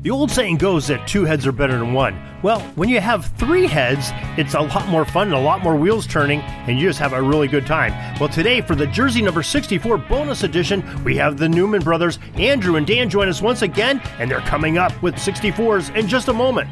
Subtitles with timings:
[0.00, 2.16] The old saying goes that two heads are better than one.
[2.40, 5.74] Well, when you have three heads, it's a lot more fun and a lot more
[5.74, 7.92] wheels turning, and you just have a really good time.
[8.20, 12.20] Well, today, for the jersey number 64 bonus edition, we have the Neumann brothers.
[12.34, 16.28] Andrew and Dan join us once again, and they're coming up with 64s in just
[16.28, 16.70] a moment.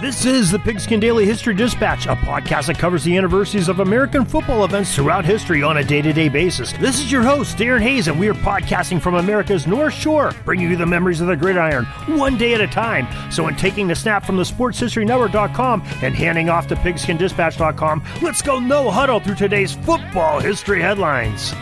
[0.00, 4.24] This is the Pigskin Daily History Dispatch, a podcast that covers the anniversaries of American
[4.24, 6.72] football events throughout history on a day to day basis.
[6.74, 10.68] This is your host, Darren Hayes, and we are podcasting from America's North Shore, bringing
[10.68, 11.84] you the memories of the gridiron
[12.18, 13.06] one day at a time.
[13.30, 18.58] So, in taking the snap from the sportshistorynetwork.com and handing off to pigskindispatch.com, let's go
[18.58, 21.54] no huddle through today's football history headlines.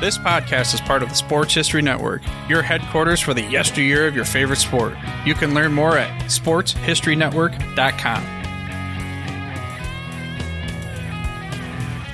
[0.00, 4.14] This podcast is part of the Sports History Network, your headquarters for the yesteryear of
[4.14, 4.94] your favorite sport.
[5.24, 8.38] You can learn more at sportshistorynetwork.com.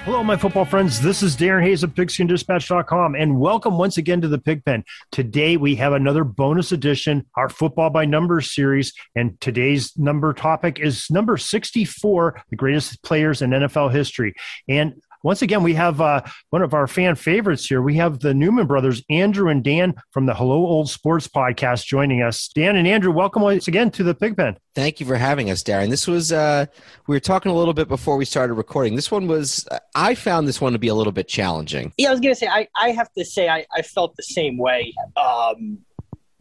[0.04, 1.00] Hello, my football friends.
[1.00, 4.84] This is Darren Hayes of pigskindispatch.com, and welcome once again to the Pigpen.
[5.10, 10.78] Today we have another bonus edition, our Football by Numbers series, and today's number topic
[10.78, 14.34] is number 64, the greatest players in NFL history.
[14.68, 14.92] And
[15.24, 17.80] once again, we have uh, one of our fan favorites here.
[17.80, 22.22] We have the Neumann brothers, Andrew and Dan from the Hello Old Sports podcast joining
[22.22, 22.48] us.
[22.48, 24.58] Dan and Andrew, welcome once again to the Pigpen.
[24.74, 25.88] Thank you for having us, Darren.
[25.88, 26.66] This was, uh,
[27.06, 28.96] we were talking a little bit before we started recording.
[28.96, 31.94] This one was, I found this one to be a little bit challenging.
[31.96, 34.22] Yeah, I was going to say, I, I have to say, I, I felt the
[34.22, 34.92] same way.
[35.16, 35.78] Um,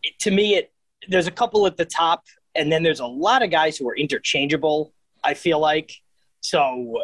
[0.02, 0.74] it, to me, it
[1.08, 2.24] there's a couple at the top,
[2.56, 5.94] and then there's a lot of guys who are interchangeable, I feel like.
[6.42, 6.98] So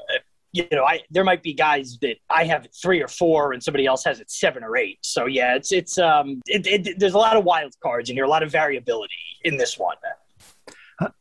[0.52, 3.86] you know, I there might be guys that I have three or four, and somebody
[3.86, 5.00] else has it seven or eight.
[5.02, 8.26] So yeah, it's it's um, it, it, there's a lot of wild cards, and here
[8.26, 9.96] a lot of variability in this one.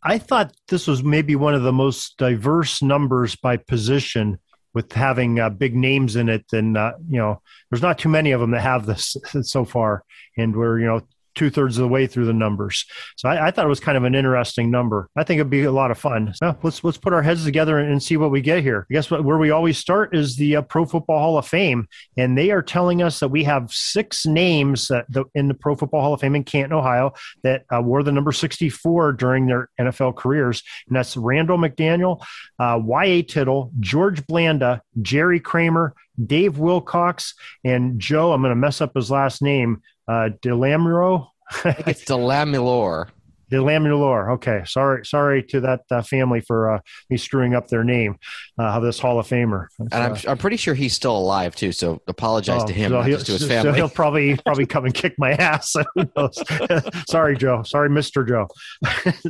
[0.03, 4.39] I thought this was maybe one of the most diverse numbers by position,
[4.75, 6.45] with having uh, big names in it.
[6.53, 10.05] And uh, you know, there's not too many of them that have this so far,
[10.37, 11.01] and we're you know
[11.39, 12.85] two thirds of the way through the numbers.
[13.17, 15.09] So I, I, thought it was kind of an interesting number.
[15.17, 16.35] I think it'd be a lot of fun.
[16.35, 18.87] So let's let's put our heads together and, see what we get here.
[18.91, 21.89] I guess what, where we always start is the uh, Pro Football Hall of Fame,
[22.17, 26.01] and they are telling us that we have six names the, in the Pro Football
[26.01, 27.13] Hall of Fame in Canton, Ohio,
[27.43, 32.25] that uh, wore the number 64 during their NFL careers, and that's Randall McDaniel,
[32.59, 33.23] uh, Y.A.
[33.23, 35.95] Tittle, George Blanda, Jerry Kramer,
[36.25, 37.35] Dave Wilcox,
[37.65, 38.33] and Joe.
[38.33, 41.29] I'm going to mess up his last name uh, Delamuro.
[41.65, 43.09] it's DeLamielleure.
[43.51, 44.33] DeLamielleure.
[44.35, 48.19] Okay, sorry, sorry to that uh, family for uh, me screwing up their name
[48.59, 49.69] uh, of this Hall of Famer.
[49.79, 51.73] and I'm, I'm pretty sure he's still alive too.
[51.73, 53.73] So apologize oh, to him, so just to his family.
[53.73, 55.75] So he'll probably probably come and kick my ass.
[57.09, 57.63] sorry, Joe.
[57.63, 58.49] Sorry, Mister Joe.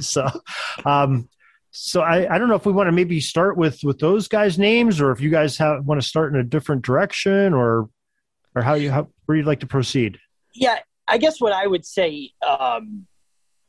[0.00, 0.28] so,
[0.84, 1.28] um,
[1.70, 4.58] so I, I don't know if we want to maybe start with with those guys'
[4.58, 7.88] names, or if you guys have, want to start in a different direction, or
[8.56, 10.18] or how you how where you'd like to proceed.
[10.54, 13.06] Yeah, I guess what I would say, um,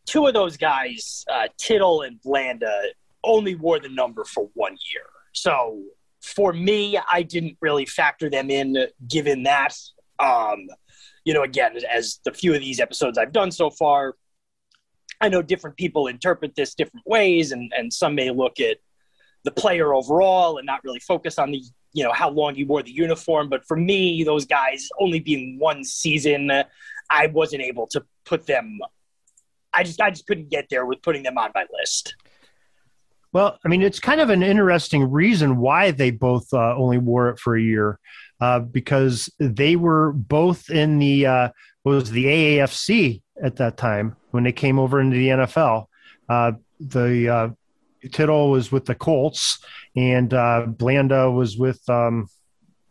[0.05, 2.81] two of those guys, uh, Tittle and Blanda,
[3.23, 5.05] only wore the number for one year.
[5.33, 5.83] So
[6.21, 9.75] for me, I didn't really factor them in given that.
[10.19, 10.67] Um,
[11.25, 14.15] you know, again, as the few of these episodes I've done so far,
[15.21, 18.77] I know different people interpret this different ways, and, and some may look at
[19.43, 21.63] the player overall and not really focus on the
[21.93, 25.57] you know how long he wore the uniform but for me those guys only being
[25.59, 26.51] one season
[27.09, 28.79] i wasn't able to put them
[29.73, 32.15] i just i just couldn't get there with putting them on my list.
[33.31, 37.29] Well i mean it's kind of an interesting reason why they both uh, only wore
[37.29, 37.99] it for a year
[38.41, 41.49] uh, because they were both in the uh,
[41.83, 45.85] was the aafc at that time when they came over into the nfl
[46.27, 47.49] uh, the uh,
[48.11, 49.59] Tittle was with the Colts,
[49.95, 52.27] and uh, Blanda was with um,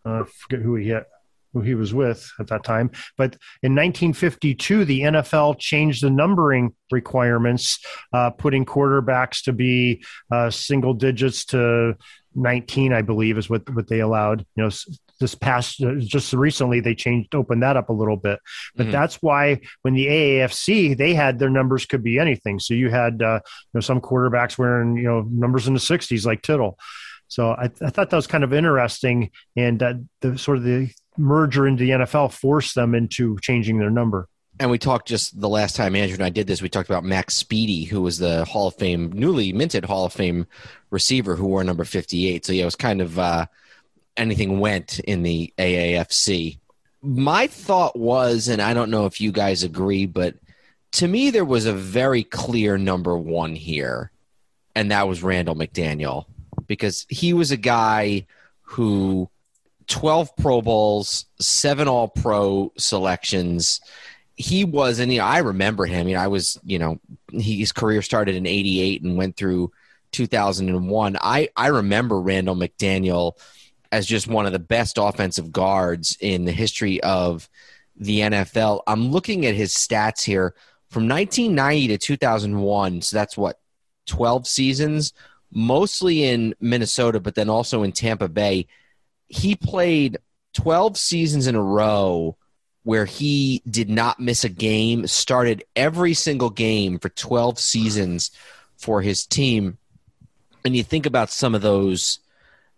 [0.05, 1.05] uh, I forget who he hit,
[1.52, 2.90] who he was with at that time.
[3.16, 7.78] But in 1952, the NFL changed the numbering requirements,
[8.12, 11.94] uh, putting quarterbacks to be uh, single digits to
[12.34, 14.46] 19, I believe, is what what they allowed.
[14.56, 14.70] You know,
[15.20, 18.38] this past uh, just recently they changed opened that up a little bit
[18.75, 18.93] but mm-hmm.
[18.93, 23.23] that's why when the AAFC they had their numbers could be anything so you had
[23.23, 26.79] uh, you know some quarterbacks wearing you know numbers in the 60s like Tittle
[27.29, 30.91] so I, I thought that was kind of interesting and uh, the sort of the
[31.17, 34.29] merger into the NFL forced them into changing their number
[34.61, 37.05] And we talked just the last time Andrew and I did this, we talked about
[37.05, 40.47] Mac Speedie, who was the Hall of Fame, newly minted Hall of Fame
[40.91, 42.44] receiver who wore number 58.
[42.44, 43.47] So, yeah, it was kind of uh,
[44.19, 46.59] anything went in the AAFC.
[47.03, 50.35] My thought was, and I don't know if you guys agree, but
[50.93, 54.11] to me, there was a very clear number one here,
[54.75, 56.26] and that was Randall McDaniel
[56.67, 58.26] because he was a guy
[58.62, 59.31] who
[59.87, 63.81] 12 Pro Bowls, seven All Pro selections.
[64.37, 66.09] He was, and you know, I remember him.
[66.09, 67.00] You know, I was, you know,
[67.32, 69.73] he, his career started in '88 and went through
[70.12, 71.17] 2001.
[71.21, 73.32] I I remember Randall McDaniel
[73.90, 77.49] as just one of the best offensive guards in the history of
[77.96, 78.82] the NFL.
[78.87, 80.55] I'm looking at his stats here
[80.88, 83.02] from 1990 to 2001.
[83.02, 83.58] So that's what
[84.06, 85.12] 12 seasons,
[85.52, 88.67] mostly in Minnesota, but then also in Tampa Bay.
[89.29, 90.19] He played
[90.55, 92.37] 12 seasons in a row
[92.85, 98.31] where he did not miss a game, started every single game for 12 seasons
[98.79, 99.76] for his team.
[100.64, 102.20] And you think about some of those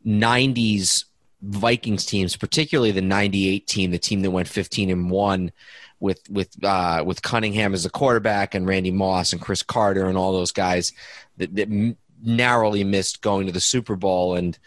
[0.07, 1.05] 90s
[1.43, 5.53] Vikings teams, particularly the 98 team, the team that went 15 and 1
[6.01, 10.17] with with uh, with Cunningham as a quarterback and Randy Moss and Cris Carter and
[10.17, 10.93] all those guys
[11.37, 14.59] that, that narrowly missed going to the Super Bowl and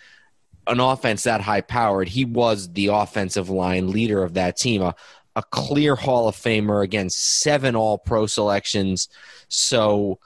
[0.68, 2.08] an offense that high powered.
[2.08, 4.96] He was the offensive line leader of that team, a,
[5.36, 9.10] a clear Hall of Famer against seven All Pro selections.
[9.50, 10.20] So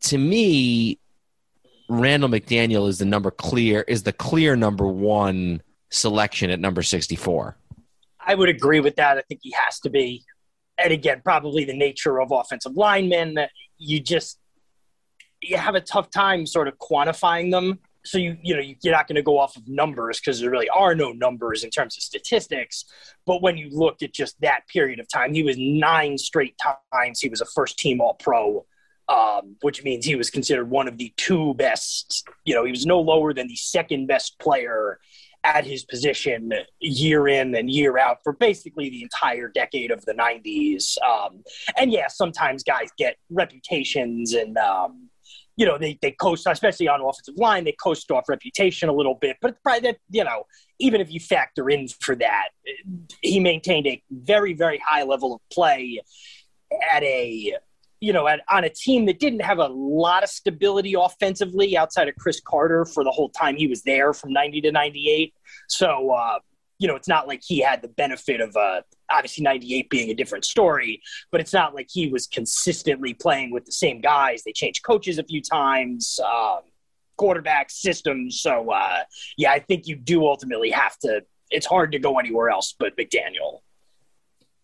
[0.00, 0.98] to me,
[1.90, 5.60] Randall McDaniel is the number clear is the clear number one
[5.90, 7.56] selection at number sixty four.
[8.24, 9.18] I would agree with that.
[9.18, 10.22] I think he has to be.
[10.78, 14.38] And again, probably the nature of offensive linemen, that you just
[15.42, 17.80] you have a tough time sort of quantifying them.
[18.04, 20.68] So you you know you're not going to go off of numbers because there really
[20.68, 22.84] are no numbers in terms of statistics.
[23.26, 26.54] But when you look at just that period of time, he was nine straight
[26.92, 28.64] times he was a first team All Pro,
[29.10, 32.26] um, which means he was considered one of the two best.
[32.44, 35.00] You know, he was no lower than the second best player
[35.42, 40.12] at his position year in and year out for basically the entire decade of the
[40.12, 40.96] 90s.
[41.02, 41.42] Um,
[41.78, 45.08] and yeah, sometimes guys get reputations and, um,
[45.56, 49.14] you know, they, they coast, especially on offensive line, they coast off reputation a little
[49.14, 49.38] bit.
[49.42, 50.44] But probably that, you know,
[50.78, 52.48] even if you factor in for that,
[53.22, 56.00] he maintained a very, very high level of play
[56.92, 57.56] at a
[58.00, 62.08] you know, at, on a team that didn't have a lot of stability offensively outside
[62.08, 65.34] of Cris Carter for the whole time he was there from 90 to 98.
[65.68, 66.38] So, uh,
[66.78, 68.80] you know, it's not like he had the benefit of uh,
[69.10, 73.66] obviously 98 being a different story, but it's not like he was consistently playing with
[73.66, 74.42] the same guys.
[74.42, 76.60] They changed coaches a few times, um,
[77.18, 78.40] quarterback systems.
[78.40, 79.00] So, uh,
[79.36, 81.20] yeah, I think you do ultimately have to,
[81.50, 83.60] it's hard to go anywhere else but McDaniel.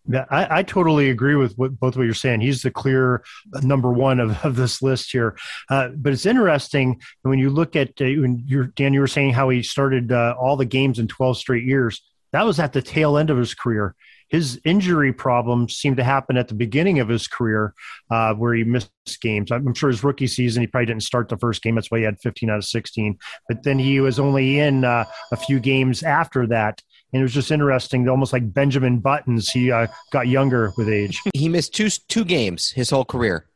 [0.09, 2.41] Yeah, I, I, totally agree with what, both what you're saying.
[2.41, 3.25] He's the clear
[3.63, 5.37] number one of, of this list here.
[5.69, 9.33] Uh, but it's interesting when you look at uh, when you're, Dan, you were saying
[9.33, 12.03] how he started uh, all the games in 12 straight years.
[12.33, 13.95] That was at the tail end of his career.
[14.29, 17.75] His injury problems seemed to happen at the beginning of his career,
[18.11, 19.53] uh, where he missed games.
[19.53, 21.77] I'm sure his rookie season he probably didn't start the first game.
[21.77, 23.19] That's why he had 15 out of 16.
[23.49, 26.83] But then he was only in uh, a few games after that
[27.13, 28.09] and it was just interesting.
[28.09, 31.21] Almost like Benjamin Buttons, he uh, got younger with age.
[31.35, 33.47] He missed two two games his whole career.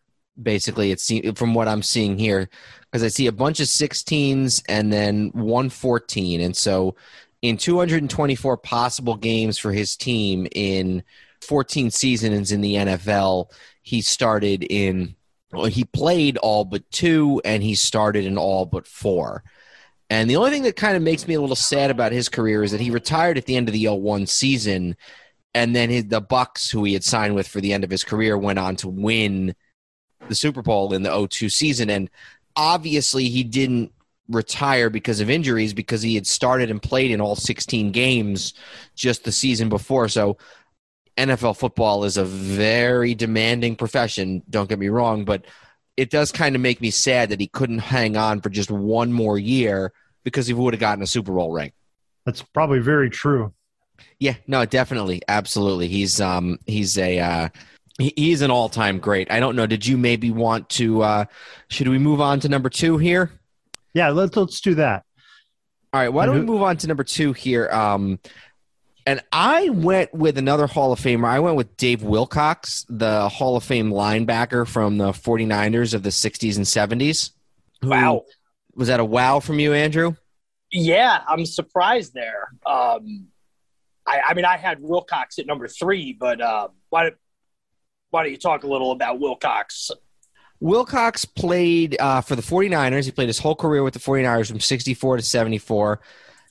[0.41, 2.49] Basically, it's from what I'm seeing here,
[2.83, 6.95] because I see a bunch of 16s and then one 14, and so
[7.43, 11.03] in 224 possible games for his team in
[11.43, 13.51] 14 seasons in the NFL,
[13.83, 15.17] he started in.
[15.53, 19.43] Well, he played all but two, and he started in all but four.
[20.11, 22.65] And the only thing that kind of makes me a little sad about his career
[22.65, 24.97] is that he retired at the end of the 01 season,
[25.55, 28.05] and then his, the Bucs, who he had signed with for the end of his
[28.05, 29.55] career, went on to win
[30.29, 31.91] the Super Bowl in the 02 season.
[31.91, 32.11] And
[32.57, 33.93] obviously, he didn't
[34.29, 38.55] retire because of injuries because he had started and played in all 16 games
[38.95, 40.09] just the season before.
[40.09, 40.39] So
[41.17, 45.45] NFL football is a very demanding profession, don't get me wrong, but
[45.97, 49.13] it does kind of make me sad that he couldn't hang on for just one
[49.13, 49.93] more year
[50.25, 51.73] because he would have gotten a Super Bowl ring.
[52.27, 53.53] That's probably very true.
[54.19, 55.89] Yeah, no, definitely, absolutely.
[55.89, 57.49] He's um he's a uh,
[57.99, 59.31] he, he's an all time great.
[59.31, 59.67] I don't know.
[59.67, 61.03] Did you maybe want to?
[61.03, 61.25] uh
[61.69, 63.31] Should we move on to number two here?
[63.95, 65.05] Yeah, let's let's do that.
[65.93, 67.69] All right, why don't we move on to number two here?
[67.71, 68.21] Um,
[69.11, 71.27] and I went with another Hall of Famer.
[71.27, 76.11] I went with Dave Wilcox, the Hall of Fame linebacker from the 49ers of the
[76.11, 77.31] 60s and 70s.
[77.83, 78.23] Wow.
[78.77, 80.15] Was that a wow from you, Andrew?
[80.71, 82.51] Yeah, I'm surprised there.
[82.65, 83.27] Um,
[84.07, 87.11] I, I, mean, I had Wilcox at number three, but uh, why,
[88.11, 89.91] why don't you talk a little about Wilcox?
[90.61, 93.07] Wilcox played uh, for the 49ers.
[93.07, 96.01] He played his whole career with the 49ers from 64 to 74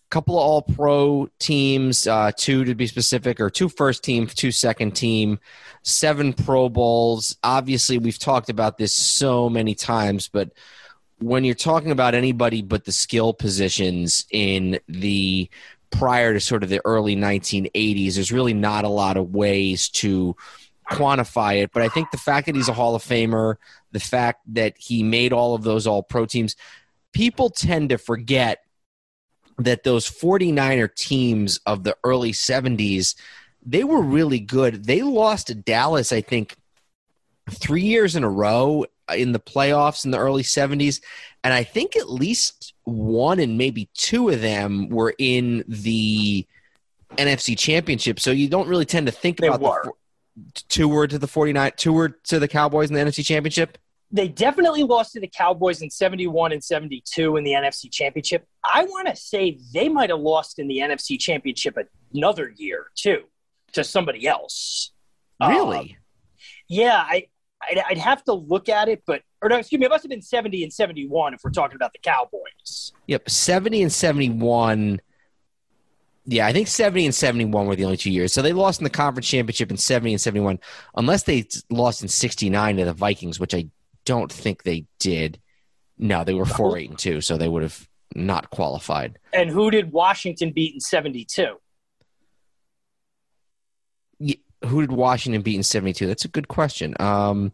[0.09, 4.51] couple of all pro teams, uh, two to be specific, or two first team, two
[4.51, 5.39] second team,
[5.83, 7.37] seven Pro Bowls.
[7.43, 10.51] Obviously, we've talked about this so many times, but
[11.19, 15.49] when you're talking about anybody but the skill positions in the
[15.91, 20.35] prior to sort of the early 1980s, there's really not a lot of ways to
[20.89, 21.71] quantify it.
[21.73, 23.55] But I think the fact that he's a Hall of Famer,
[23.91, 26.55] the fact that he made all of those all pro teams,
[27.13, 28.63] people tend to forget
[29.59, 33.15] that those 49er teams of the early 70s
[33.65, 34.85] they were really good.
[34.85, 36.55] They lost to dallas i think
[37.51, 38.85] three years in a row
[39.15, 41.01] in the playoffs in the early 70s
[41.43, 46.45] and i think at least one and maybe two of them were in the
[47.17, 48.19] nfc championship.
[48.19, 49.83] So you don't really tend to think They about were.
[50.35, 53.77] the two were to the 49 two were to the cowboys in the nfc championship
[54.11, 58.47] They definitely lost to the Cowboys in 71 and 72 in the NFC Championship.
[58.63, 61.77] I want to say they might have lost in the NFC Championship
[62.13, 63.23] another year, too,
[63.73, 64.91] to somebody else.
[65.39, 65.89] really Um,
[66.67, 67.27] yeah, I,
[67.61, 70.09] I'd, I'd have to look at it, but, or no, excuse me, it must have
[70.09, 72.93] been 70 and 71 if we're talking about the Cowboys.
[73.07, 75.01] Yep, 70 and 71.
[76.25, 78.33] Yeah, I think 70 and 71 were the only two years.
[78.33, 80.59] So they lost in the conference championship in 70 and 71,
[80.95, 83.67] unless they lost in 69 to the Vikings, which I
[84.09, 85.39] don't think they did.
[85.99, 89.19] No, they were 4 8 and 2, so they would have not qualified.
[89.33, 91.55] And who did Washington beat in 72?
[94.17, 96.07] Ye- Who did Washington beat in 72?
[96.07, 96.95] That's a good question.
[96.99, 97.51] Um,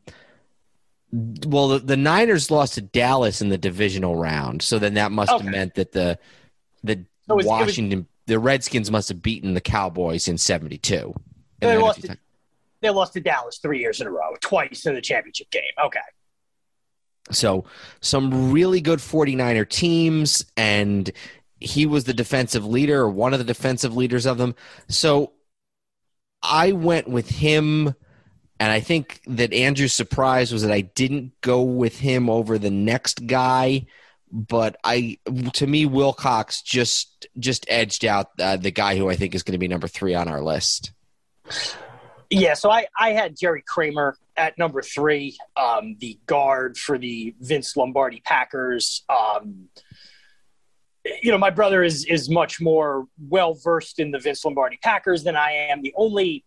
[1.12, 5.31] well, the, the Niners lost to Dallas in the divisional round, so then that must
[5.31, 5.43] Okay.
[5.43, 6.17] have meant that the
[6.83, 11.13] the It was- it was- Washington the Redskins must have beaten the Cowboys in 72.
[11.59, 12.17] They the lost to-
[12.81, 15.62] They lost to Dallas three years in a row, twice in the championship game.
[15.85, 16.00] Okay.
[17.32, 17.65] So
[18.01, 21.12] some really good 49er teams, and
[21.60, 24.55] he was the defensive leader or one of the defensive leaders of them.
[24.88, 25.34] So
[26.44, 27.96] I went with him,
[28.60, 32.72] and I think that Andrew's surprise was that I didn't go with him over the
[32.72, 33.88] next guy.
[34.32, 35.17] But I,
[35.53, 39.53] to me, Wilcox just just edged out uh, the guy who I think is going
[39.53, 40.91] to be number three on our list.
[42.29, 47.36] Yeah, so I, I had Jerry Kramer at number three, um, the guard for the
[47.39, 49.03] Vince Lombardi Packers.
[49.10, 49.70] Um,
[51.22, 55.24] you know, my brother is is much more well versed in the Vince Lombardi Packers
[55.24, 55.82] than I am.
[55.82, 56.44] The only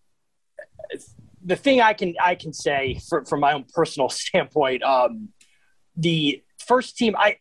[1.45, 5.29] the thing I can I can say for, from my own personal standpoint, um,
[5.97, 7.37] the first team I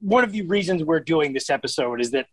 [0.00, 2.26] one of the reasons we're doing this episode is that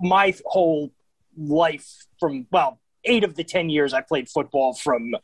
[0.00, 0.92] my whole
[1.36, 1.86] life
[2.18, 5.14] from well eight of the 10 years I played football from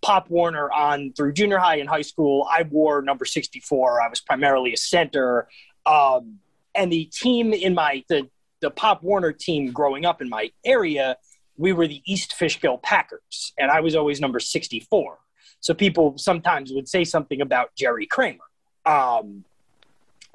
[0.00, 2.46] Pop Warner on through junior high and high school.
[2.50, 4.00] I wore number 64.
[4.02, 5.48] I was primarily a center.
[5.84, 6.38] Um,
[6.74, 8.28] and the team in my, the,
[8.60, 11.16] the Pop Warner team growing up in my area,
[11.56, 13.52] we were the East Fishkill Packers.
[13.58, 15.18] And I was always number 64.
[15.60, 18.40] So people sometimes would say something about Jerry Kramer.
[18.86, 19.44] Um,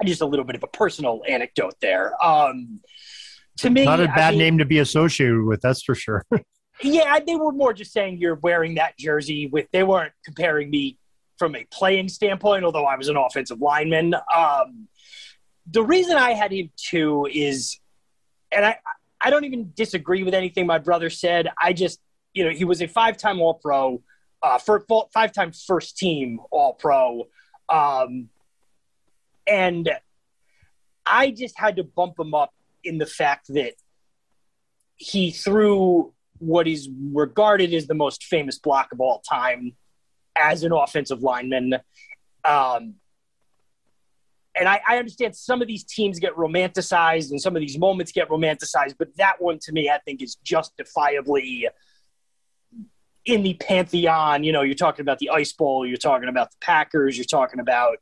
[0.04, 2.12] just a little bit of a personal anecdote there.
[2.24, 2.80] Um,
[3.58, 6.24] to me, Not a bad mean- name to be associated with, that's for sure.
[6.82, 10.98] yeah, they were more just saying you're wearing that jersey with they weren't comparing me
[11.38, 14.14] from a playing standpoint, although I was an offensive lineman.
[14.34, 14.88] Um,
[15.70, 17.78] the reason I had him too is
[18.50, 18.78] and I
[19.20, 21.48] I don't even disagree with anything my brother said.
[21.60, 22.00] I just
[22.34, 24.02] you know, he was a five time all pro,
[24.42, 27.24] uh for five time first team all pro.
[27.68, 28.28] Um
[29.46, 29.90] and
[31.06, 32.52] I just had to bump him up
[32.84, 33.74] in the fact that
[34.96, 39.72] he threw what is regarded as the most famous block of all time
[40.36, 41.74] as an offensive lineman.
[42.44, 42.94] Um,
[44.54, 48.12] and I, I understand some of these teams get romanticized and some of these moments
[48.12, 51.68] get romanticized, but that one to me, I think, is justifiably
[53.24, 54.42] in the pantheon.
[54.42, 57.60] You know, you're talking about the Ice Bowl, you're talking about the Packers, you're talking
[57.60, 57.98] about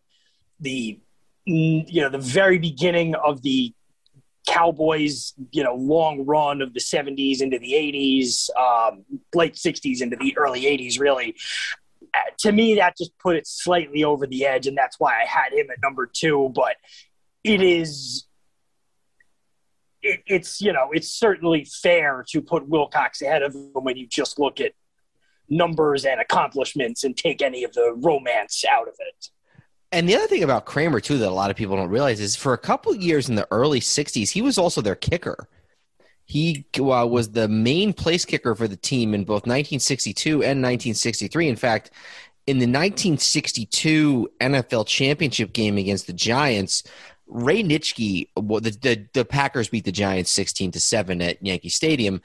[0.60, 0.98] the
[1.44, 3.72] you know the very beginning of the
[4.46, 10.16] Cowboys, you know, long run of the 70s into the 80s, um, late 60s into
[10.16, 11.34] the early 80s, really.
[12.14, 15.26] Uh, to me, that just put it slightly over the edge, and that's why I
[15.26, 16.50] had him at number two.
[16.54, 16.76] But
[17.44, 18.26] it is,
[20.02, 24.06] it, it's, you know, it's certainly fair to put Wilcox ahead of him when you
[24.06, 24.72] just look at
[25.48, 29.28] numbers and accomplishments and take any of the romance out of it.
[29.92, 32.36] And the other thing about Kramer too that a lot of people don't realize is
[32.36, 35.48] for a couple years in the early '60s, he was also their kicker.
[36.24, 41.48] He uh, was the main place kicker for the team in both 1962 and 1963.
[41.48, 41.92] In fact,
[42.46, 46.82] in the 1962 NFL championship game against the Giants,
[47.28, 52.22] Ray Nitschke, the, the, the Packers beat the Giants 16 to 7 at Yankee Stadium.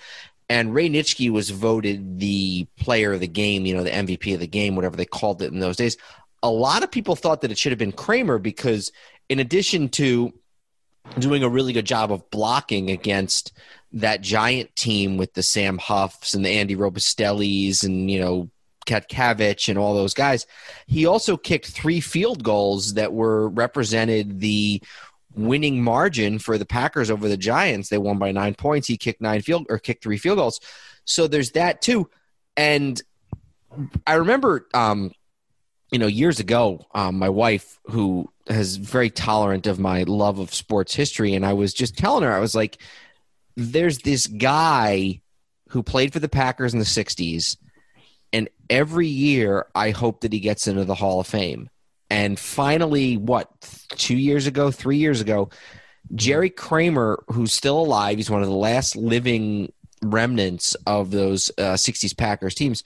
[0.49, 4.39] And Ray Nitschke was voted the player of the game, you know, the MVP of
[4.39, 5.97] the game, whatever they called it in those days.
[6.43, 8.91] A lot of people thought that it should have been Kramer because,
[9.29, 10.33] in addition to
[11.19, 13.53] doing a really good job of blocking against
[13.93, 18.49] that giant team with the Sam Huffs and the Andy Robustellis and, you know,
[18.85, 20.47] Katcavage and all those guys.
[20.87, 24.81] He also kicked three field goals that were represented the
[25.35, 27.89] winning margin for the Packers over the Giants.
[27.89, 28.87] They won by nine points.
[28.87, 30.59] He kicked nine field or kicked three field goals.
[31.05, 32.09] So there's that too.
[32.57, 33.01] And
[34.05, 35.11] I remember, um,
[35.91, 40.53] you know, years ago, um, my wife, who is very tolerant of my love of
[40.53, 42.77] sports history, and I was just telling her, I was like,
[43.55, 45.21] there's this guy
[45.69, 47.57] who played for the Packers in the 60s
[48.33, 51.69] and every year I hope that he gets into the Hall of Fame.
[52.09, 53.49] And finally, what,
[53.89, 55.49] two years ago, three years ago,
[56.15, 59.71] Jerry Kramer, who's still alive, he's one of the last living
[60.01, 62.83] remnants of those uh, 60s Packers teams,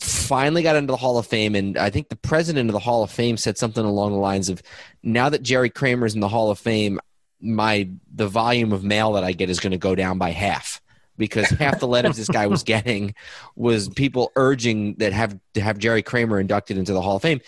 [0.00, 1.54] finally got into the Hall of Fame.
[1.54, 4.48] And I think the president of the Hall of Fame said something along the lines
[4.48, 4.62] of
[5.02, 7.00] now that Jerry Kramer's in the Hall of Fame,
[7.40, 10.80] my the volume of mail that I get is going to go down by half
[11.16, 13.14] because half the letters this guy was getting
[13.56, 17.40] was people urging that have to have Jerry Kramer inducted into the Hall of Fame.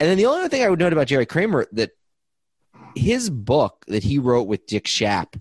[0.00, 1.90] And then the only other thing I would note about Jerry Kramer that
[2.94, 5.40] his book that he wrote with Dick Schaap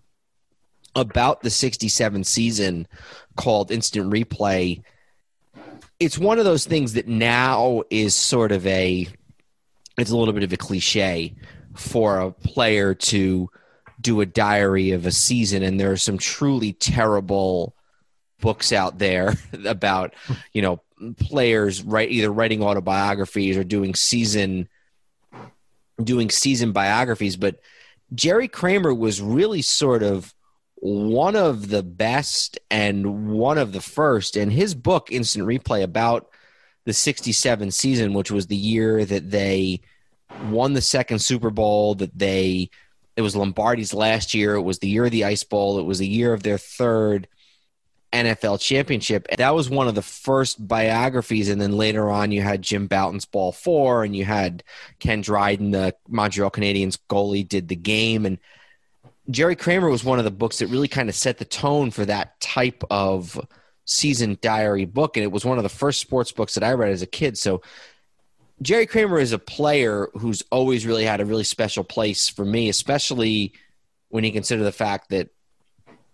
[0.95, 2.87] about the 67 season
[3.35, 4.83] called Instant Replay
[6.01, 9.07] it's one of those things that now is sort of a
[9.99, 11.35] it's a little bit of a cliche
[11.75, 13.47] for a player to
[14.01, 17.75] do a diary of a season and there are some truly terrible
[18.39, 20.15] books out there about
[20.53, 20.81] you know
[21.19, 24.67] players right either writing autobiographies or doing season
[26.03, 27.59] doing season biographies but
[28.15, 30.33] Jerry Kramer was really sort of
[30.81, 36.29] one of the best and one of the first and his book instant replay about
[36.85, 39.79] the 67 season which was the year that they
[40.49, 42.69] won the second Super Bowl that they
[43.15, 44.55] it was Lombardi's last year.
[44.55, 45.79] It was the year of the Ice Bowl.
[45.79, 47.27] It was the year of their third
[48.13, 49.27] NFL championship.
[49.37, 51.49] That was one of the first biographies.
[51.49, 54.63] And then later on, you had Jim Bouton's Ball Four, and you had
[54.99, 58.25] Ken Dryden, the Montreal Canadiens goalie, did the game.
[58.25, 58.37] And
[59.29, 62.05] Jerry Kramer was one of the books that really kind of set the tone for
[62.05, 63.39] that type of
[63.85, 65.15] season diary book.
[65.15, 67.37] And it was one of the first sports books that I read as a kid.
[67.37, 67.61] So
[68.61, 72.69] Jerry Kramer is a player who's always really had a really special place for me,
[72.69, 73.53] especially
[74.09, 75.29] when you consider the fact that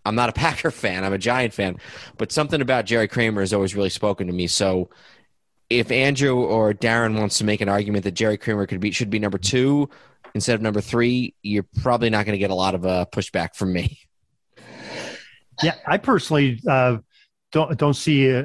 [0.05, 1.77] I'm not a Packer fan, I'm a Giant fan,
[2.17, 4.47] but something about Jerry Kramer has always really spoken to me.
[4.47, 4.89] So
[5.69, 9.09] if Andrew or Darren wants to make an argument that Jerry Kramer could be should
[9.09, 9.89] be number two
[10.33, 13.55] instead of number three, you're probably not going to get a lot of uh, pushback
[13.55, 13.99] from me.
[15.63, 16.97] Yeah, I personally uh,
[17.51, 18.43] don't don't see uh,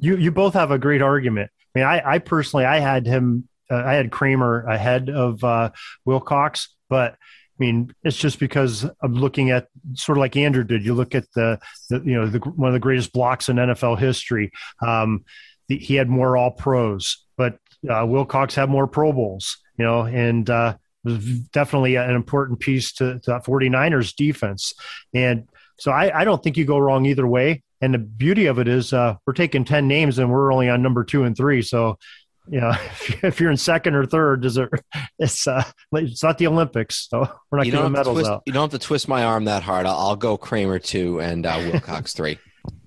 [0.00, 0.16] you.
[0.16, 1.50] You both have a great argument.
[1.74, 5.72] I mean, I, I personally, I had him, uh, I had Kramer ahead of uh,
[6.06, 10.84] Wilcox, but I mean, it's just because I'm looking at sort of like Andrew did.
[10.84, 13.98] You look at the, the you know, the, one of the greatest blocks in NFL
[13.98, 14.50] history.
[14.84, 15.24] Um,
[15.68, 19.58] the, he had more All Pros, but uh, Wilcox had more Pro Bowls.
[19.76, 20.76] You know, and uh,
[21.52, 24.72] definitely an important piece to, to that 49ers defense.
[25.14, 27.62] And so I, I don't think you go wrong either way.
[27.80, 30.82] And the beauty of it is uh, we're taking 10 names and we're only on
[30.82, 31.60] number two and three.
[31.62, 31.98] So,
[32.48, 32.70] you know,
[33.22, 34.68] if you're in second or third, does it,
[35.18, 37.08] it's, uh, it's not the Olympics.
[37.10, 38.42] So we're not giving medals twist, out.
[38.46, 39.84] You don't have to twist my arm that hard.
[39.86, 42.38] I'll, I'll go Kramer two and uh, Wilcox three.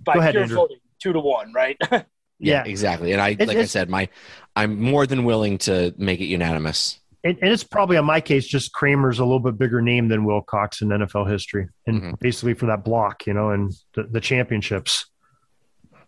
[0.04, 0.58] By Go ahead, pure Andrew.
[0.58, 1.78] voting, two to one, right?
[2.40, 2.70] Yeah, Yeah.
[2.72, 3.14] exactly.
[3.14, 4.10] And I, It- like I said, my,
[4.56, 7.00] I'm more than willing to make it unanimous.
[7.24, 10.24] And, and it's probably in my case, just Kramer's a little bit bigger name than
[10.24, 12.20] Wilcox in NFL history, and Mhm.
[12.20, 15.08] basically for that block, you know, and the, the championships.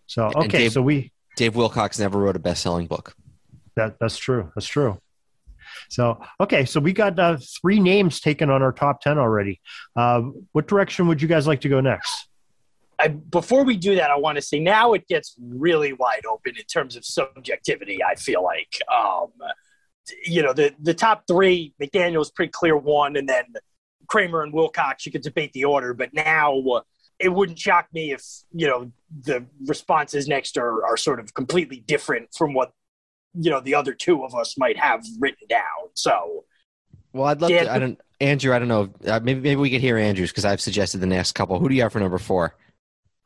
[0.06, 3.14] So okay, Dave- so we Dave Wilcox never wrote a best-selling book.
[3.76, 4.52] that that's true.
[4.56, 5.00] That's true.
[5.90, 9.62] So okay, so we got uh, three names taken on our top ten already.
[9.96, 12.28] Uh, what direction would you guys like to go next?
[13.00, 16.58] I, before we do that, I want to say now it gets really wide open
[16.58, 18.04] in terms of subjectivity.
[18.04, 19.30] I feel like, um,
[20.26, 23.46] you know, the the top three, McDaniel's pretty clear one, and then
[24.08, 25.06] Kramer and Wilcox.
[25.06, 26.82] You could debate the order, but now uh,
[27.20, 28.92] it wouldn't shock me if you know
[29.24, 32.72] the responses next are are sort of completely different from what
[33.34, 35.90] you know the other two of us might have written down.
[35.94, 36.46] So
[37.14, 37.72] Well, I'd love Dan- to.
[37.72, 38.54] I don't, Andrew.
[38.54, 38.90] I don't know.
[39.06, 41.60] Uh, maybe maybe we could hear Andrews because I've suggested the next couple.
[41.60, 42.56] Who do you have for number four?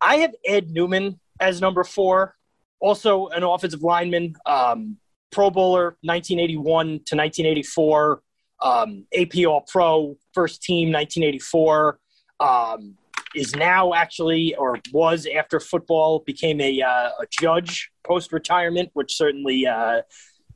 [0.01, 2.35] I have Ed Newman as number four,
[2.79, 4.97] also an offensive lineman, um,
[5.33, 8.21] Pro Bowler 1981 to 1984,
[8.61, 11.99] um, AP All Pro, first team 1984.
[12.39, 12.95] Um,
[13.35, 19.15] is now actually, or was after football, became a, uh, a judge post retirement, which
[19.15, 20.01] certainly uh,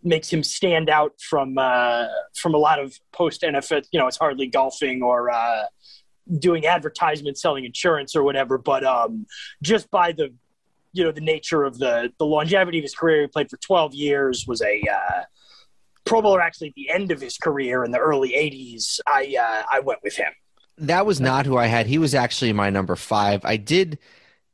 [0.03, 3.85] makes him stand out from uh, from a lot of post NFL.
[3.91, 5.63] You know, it's hardly golfing or uh,
[6.39, 9.25] doing advertisements, selling insurance or whatever, but um,
[9.63, 10.33] just by the
[10.97, 13.93] you know the nature of the the longevity of his career, he played for 12
[13.93, 15.21] years, was a uh,
[16.05, 18.99] Pro Bowler actually at the end of his career in the early 80s.
[19.07, 20.31] I uh, I went with him.
[20.79, 21.87] That was not who I had.
[21.87, 23.41] He was actually my number five.
[23.43, 23.99] I did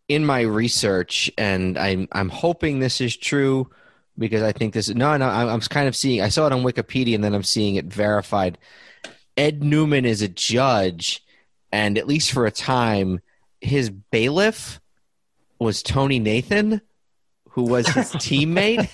[0.08, 3.69] in my research, and I'm I'm hoping this is true
[4.17, 4.89] because I think this.
[4.89, 6.21] Is no, no, I'm, I'm kind of seeing.
[6.21, 8.58] I saw it on Wikipedia, and then I'm seeing it verified.
[9.36, 11.23] Ed Newman is a judge,
[11.71, 13.19] and at least for a time,
[13.62, 14.79] his bailiff
[15.63, 16.82] was Tony Nathan
[17.54, 18.89] who was his teammate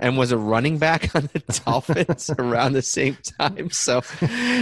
[0.00, 3.70] and was a running back on the Dolphins around the same time.
[3.70, 4.02] So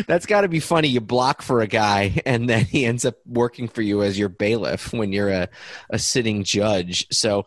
[0.07, 0.89] that's got to be funny.
[0.89, 4.31] You block for a guy and then he ends up working for you as your
[4.31, 5.49] bailiff when you're a,
[5.91, 7.07] a sitting judge.
[7.11, 7.47] So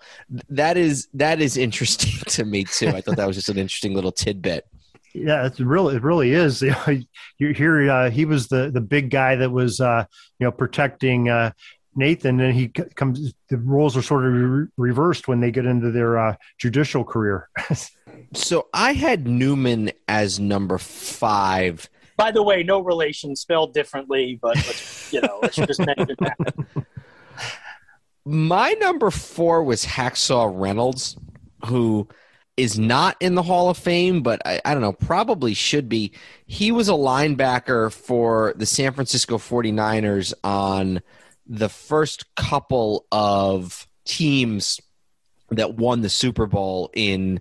[0.50, 2.90] that is that is interesting to me too.
[2.90, 4.68] I thought that was just an interesting little tidbit.
[5.16, 6.62] Yeah, it's really it really is.
[6.62, 10.06] You hear uh, he was the the big guy that was uh,
[10.40, 11.52] you know protecting uh,
[11.96, 13.34] Nathan, and he comes.
[13.50, 17.50] The roles are sort of re- reversed when they get into their uh, judicial career.
[18.34, 21.90] so I had Newman as number five.
[22.18, 26.56] By the way, no relation, spelled differently, but let's, you know, let's just mention that.
[28.26, 31.18] My number four was Hacksaw Reynolds,
[31.66, 32.08] who
[32.58, 36.14] is not in the Hall of Fame, but I, I, don't know, probably should be.
[36.46, 41.02] He was a linebacker for the San Francisco 49ers on
[41.48, 44.82] the first couple of teams
[45.52, 47.40] that won the Super Bowl in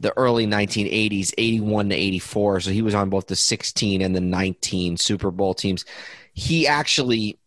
[0.00, 2.60] the early 1980s, 81 to 84.
[2.60, 5.84] So he was on both the 16 and the 19 Super Bowl teams.
[6.32, 7.38] He actually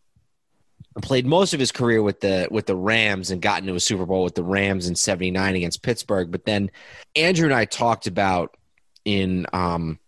[1.02, 4.06] played most of his career with the with the Rams and got into a Super
[4.06, 6.30] Bowl with the Rams in 79 against Pittsburgh.
[6.30, 6.70] But then
[7.14, 8.56] Andrew and I talked about
[9.04, 9.98] in um,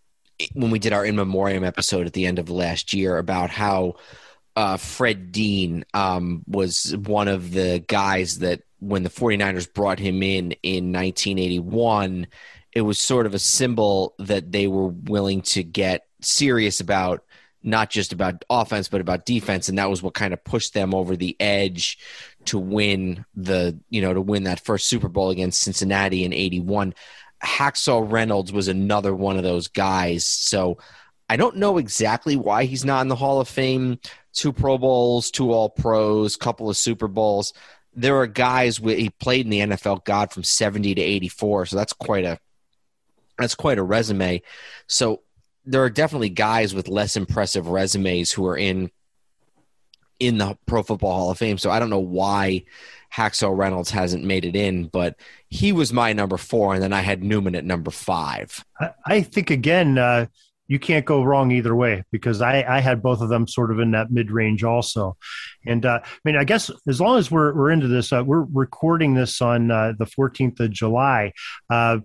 [0.55, 3.97] when we did our in memoriam episode at the end of last year about how
[4.61, 10.23] uh, Fred Dean um, was one of the guys that when the 49ers brought him
[10.23, 12.27] in in 1981,
[12.73, 17.25] it was sort of a symbol that they were willing to get serious about
[17.63, 19.71] not just about offense but about defense.
[19.71, 21.99] And that was what kind of pushed them over the edge
[22.45, 26.95] to win the you know to win that first Super Bowl against Cincinnati in 81
[27.43, 30.27] Hacksaw Reynolds was another one of those guys.
[30.27, 30.77] So
[31.31, 34.01] I don't know exactly why he's not in the Hall of Fame
[34.33, 37.53] two Pro Bowls, two All Pros, couple of Super Bowls.
[37.95, 41.93] There are guys he played in the NFL God from 70 to 84, so that's
[41.93, 42.41] quite a
[43.39, 44.43] that's quite a resume.
[44.89, 45.23] So
[45.65, 48.91] there are definitely guys with less impressive resumes who are in
[50.19, 51.59] in the Pro Football Hall of Fame.
[51.59, 52.65] So I don't know why
[53.15, 55.15] Hacksaw Reynolds hasn't made it in, but
[55.49, 58.65] he was my number four, and then I had Newman at number five.
[59.07, 60.27] I, think again, uh,
[60.71, 63.81] you can't go wrong either way because I, I had both of them sort of
[63.81, 65.17] in that mid range also.
[65.67, 68.45] And uh, I mean, I guess as long as we're, we're into this, uh, we're
[68.45, 71.33] recording this on uh, the 14th of July.
[71.69, 71.99] Uh,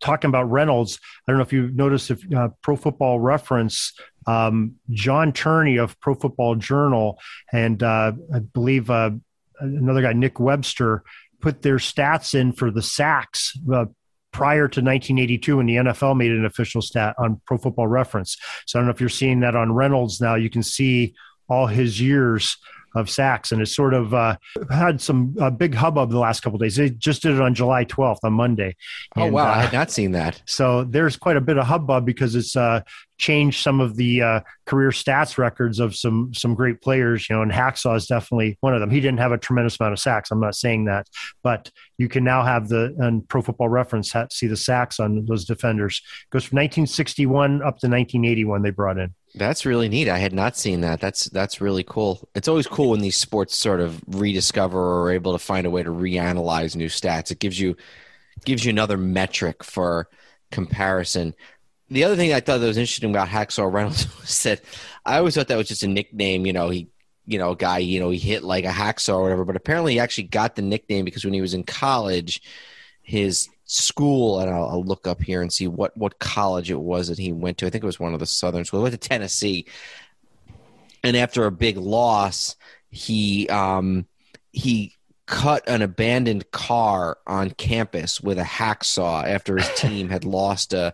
[0.00, 3.92] talking about Reynolds, I don't know if you noticed if uh, Pro Football Reference,
[4.24, 7.18] um, John Turney of Pro Football Journal,
[7.52, 11.02] and uh, I believe another guy, Nick Webster,
[11.40, 13.86] put their stats in for the sacks uh,
[14.32, 18.36] prior to 1982 when the NFL made an official stat on Pro Football Reference.
[18.66, 20.34] So I don't know if you're seeing that on Reynolds now.
[20.34, 21.14] You can see
[21.48, 22.56] all his years
[22.94, 24.36] of sacks, and it's sort of uh,
[24.70, 26.76] had some uh, big hubbub the last couple days.
[26.76, 28.76] They just did it on July 12th on Monday.
[29.16, 30.42] Oh wow, uh, I had not seen that.
[30.46, 32.82] So there's quite a bit of hubbub because it's uh,
[33.18, 37.28] changed some of the uh, career stats records of some some great players.
[37.28, 38.90] You know, and Hacksaw is definitely one of them.
[38.90, 40.30] He didn't have a tremendous amount of sacks.
[40.30, 41.06] I'm not saying that,
[41.42, 45.44] but you can now have the and Pro Football Reference see the sacks on those
[45.44, 46.02] defenders.
[46.24, 48.62] It goes from 1961 up to 1981.
[48.62, 49.14] They brought in.
[49.34, 50.08] That's really neat.
[50.08, 51.00] I had not seen that.
[51.00, 52.28] That's that's really cool.
[52.34, 55.70] It's always cool when these sports sort of rediscover or are able to find a
[55.70, 57.30] way to reanalyze new stats.
[57.30, 57.76] It gives you
[58.44, 60.08] gives you another metric for
[60.50, 61.34] comparison.
[61.90, 64.62] The other thing I thought that was interesting about Hacksaw Reynolds was that
[65.06, 66.44] I always thought that was just a nickname.
[66.44, 66.88] You know, he
[67.30, 69.44] you know, guy, you know, he hit like a hacksaw or whatever.
[69.44, 72.42] But apparently, he actually got the nickname because when he was in college,
[73.02, 77.06] his school, and I'll, I'll, look up here and see what what college it was
[77.06, 77.66] that he went to.
[77.66, 78.80] I think it was one of the southern schools.
[78.80, 79.66] He went to Tennessee,
[81.04, 82.56] and after a big loss,
[82.90, 84.06] he um,
[84.50, 90.72] he cut an abandoned car on campus with a hacksaw after his team had lost
[90.72, 90.92] a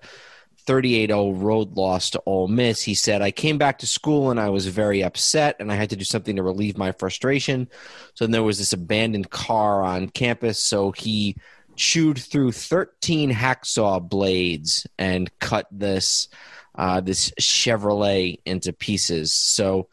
[0.67, 2.83] 38-0 road loss to Ole Miss.
[2.83, 5.89] He said, "I came back to school and I was very upset, and I had
[5.91, 7.71] to do something to relieve my frustration.
[8.13, 10.63] So there was this abandoned car on campus.
[10.63, 11.37] So he
[11.77, 16.29] chewed through 13 hacksaw blades and cut this
[16.75, 19.33] uh, this Chevrolet into pieces.
[19.33, 19.89] So."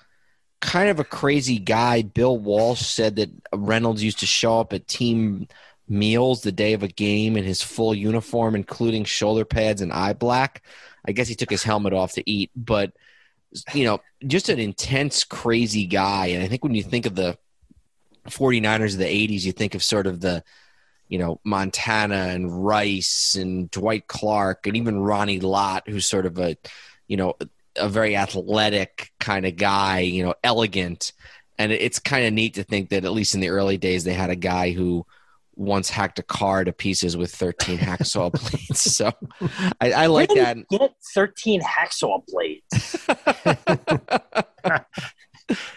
[0.62, 2.04] Kind of a crazy guy.
[2.04, 5.50] Bill Walsh said that Reynolds used to show up at team
[5.88, 10.14] meals the day of a game in his full uniform, including shoulder pads and eye
[10.14, 10.64] black.
[11.06, 12.94] I guess he took his helmet off to eat, but
[13.74, 16.28] you know, just an intense, crazy guy.
[16.28, 17.38] And I think when you think of the
[18.28, 20.44] 49ers of the 80s, you think of sort of the,
[21.08, 26.40] you know, Montana and Rice and Dwight Clark and even Ronnie Lott, who's sort of
[26.40, 26.58] a,
[27.08, 27.36] you know,
[27.76, 31.14] a very athletic kind of guy, you know, elegant.
[31.58, 34.14] And it's kind of neat to think that at least in the early days, they
[34.14, 35.06] had a guy who
[35.56, 38.82] once hacked a car to pieces with 13 hacksaw blades.
[38.82, 39.12] So
[39.80, 40.58] I, I like Where that.
[40.70, 43.08] he Get 13 hacksaw blades.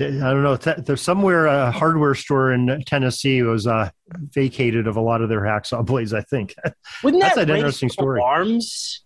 [0.00, 0.56] I don't know.
[0.56, 3.90] There's somewhere a hardware store in Tennessee was uh,
[4.34, 6.12] vacated of a lot of their hacksaw blades.
[6.12, 6.54] I think.
[7.02, 8.20] Wouldn't That's that an raise interesting story.
[8.20, 9.02] Alarms,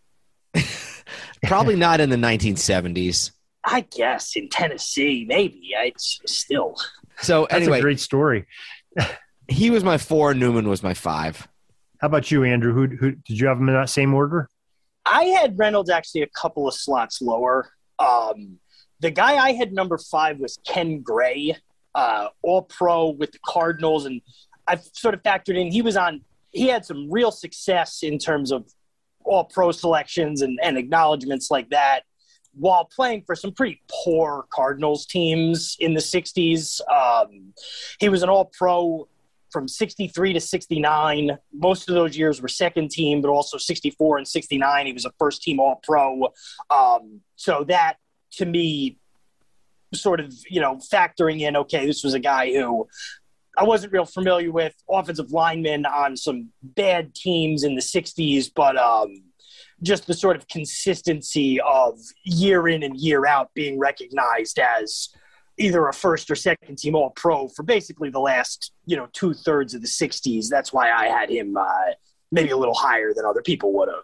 [1.44, 3.32] Probably not in the 1970s.
[3.64, 5.70] I guess, in Tennessee, maybe.
[5.72, 6.76] It's still.
[7.20, 8.46] So That's anyway, a great story.
[9.48, 10.34] he was my four.
[10.34, 11.46] Newman was my five.
[12.00, 12.72] How about you, Andrew?
[12.72, 14.48] Who, who did you have them in that same order?
[15.06, 17.70] I had Reynolds actually a couple of slots lower.
[17.98, 18.58] Um,
[19.02, 21.56] the guy I had number five was Ken Gray,
[21.94, 24.06] uh, all pro with the Cardinals.
[24.06, 24.22] And
[24.66, 28.52] I've sort of factored in, he was on, he had some real success in terms
[28.52, 28.64] of
[29.24, 32.02] all pro selections and, and acknowledgments like that
[32.54, 36.80] while playing for some pretty poor Cardinals teams in the 60s.
[36.88, 37.54] Um,
[37.98, 39.08] he was an all pro
[39.50, 41.38] from 63 to 69.
[41.52, 44.86] Most of those years were second team, but also 64 and 69.
[44.86, 46.28] He was a first team all pro.
[46.70, 47.96] Um, so that
[48.32, 48.98] to me,
[49.94, 52.88] sort of, you know, factoring in, okay, this was a guy who
[53.56, 58.76] I wasn't real familiar with, offensive lineman on some bad teams in the 60s, but
[58.78, 59.22] um,
[59.82, 65.10] just the sort of consistency of year in and year out being recognized as
[65.58, 69.34] either a first or second team all pro for basically the last you know two
[69.34, 71.90] thirds of the 60s that's why i had him uh,
[72.32, 74.02] maybe a little higher than other people would have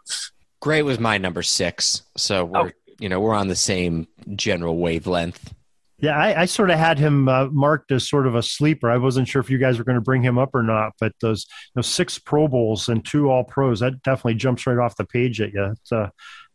[0.60, 2.02] Gray was my number six.
[2.16, 2.72] So we're.
[2.98, 5.54] You know we're on the same general wavelength.
[6.00, 8.88] Yeah, I, I sort of had him uh, marked as sort of a sleeper.
[8.88, 11.12] I wasn't sure if you guys were going to bring him up or not, but
[11.20, 14.96] those you know, six Pro Bowls and two All Pros that definitely jumps right off
[14.96, 15.64] the page at you.
[15.64, 16.10] It uh,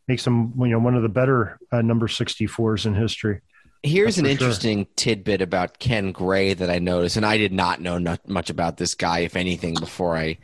[0.07, 3.41] makes him you know one of the better uh, number sixty fours in history.
[3.85, 4.47] Here's That's an for sure.
[4.47, 8.49] interesting tidbit about Ken Gray that I noticed, and I did not know not much
[8.49, 10.37] about this guy, if anything, before I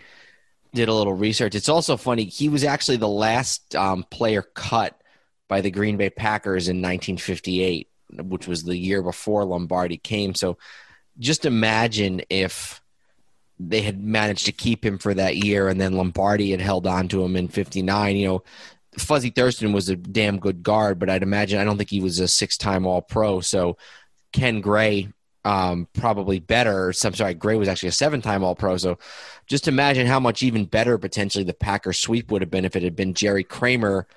[0.74, 1.56] did a little research.
[1.56, 5.00] It's also funny he was actually the last um, player cut
[5.50, 7.90] by the Green Bay Packers in 1958,
[8.24, 10.34] which was the year before Lombardi came.
[10.34, 10.58] So
[11.18, 12.82] just imagine if
[13.60, 17.10] they had managed to keep him for that year, and then Lombardi had held on
[17.10, 18.16] to him in '59.
[18.16, 18.44] You know,
[18.98, 22.20] Fuzzy Thurston was a damn good guard, but I'd imagine I don't think he was
[22.20, 23.42] a six-time All-Pro.
[23.42, 23.76] So
[24.32, 25.10] Ken Gray
[25.46, 26.94] um, probably better.
[26.94, 28.78] So, I'm sorry, Gray was actually a seven-time All-Pro.
[28.78, 29.00] So
[29.48, 32.84] just imagine how much even better potentially the Packers sweep would have been if it
[32.84, 34.08] had been Jerry Kramer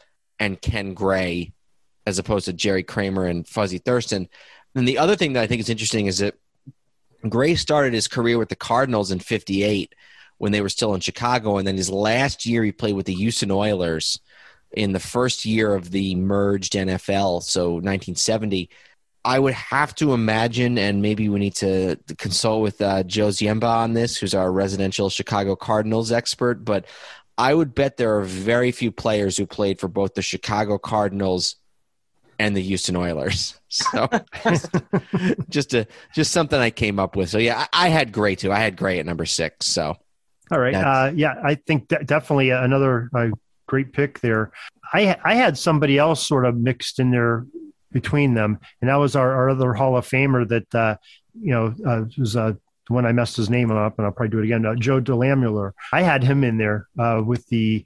[0.42, 1.52] and Ken Gray
[2.04, 4.28] as opposed to Jerry Kramer and Fuzzy Thurston.
[4.74, 6.34] And the other thing that I think is interesting is that
[7.28, 9.94] Gray started his career with the Cardinals in 58
[10.38, 11.58] when they were still in Chicago.
[11.58, 14.18] And then his last year, he played with the Houston Oilers
[14.72, 18.68] in the first year of the merged NFL, so 1970.
[19.24, 23.68] I would have to imagine, and maybe we need to consult with uh, Joe Ziemba
[23.68, 26.64] on this, who's our residential Chicago Cardinals expert.
[26.64, 26.86] But
[27.38, 31.56] I would bet there are very few players who played for both the Chicago Cardinals
[32.38, 33.58] and the Houston Oilers.
[33.72, 34.06] So
[35.48, 37.30] just a just something I came up with.
[37.30, 38.52] So yeah, I, I had Gray too.
[38.52, 39.64] I had Gray at number six.
[39.64, 39.96] So
[40.50, 40.74] All right.
[40.74, 43.28] Uh, yeah, I think de- definitely another uh,
[43.66, 44.52] great pick there.
[44.92, 47.46] I I had somebody else sort of mixed in there
[47.92, 50.96] between them, and that was our, our other Hall of Famer that uh,
[51.40, 52.36] you know uh, was
[52.88, 54.66] one I messed his name up, and I'll probably do it again.
[54.66, 55.72] Uh, Joe DeLamuller.
[55.92, 57.84] I had him in there uh, with the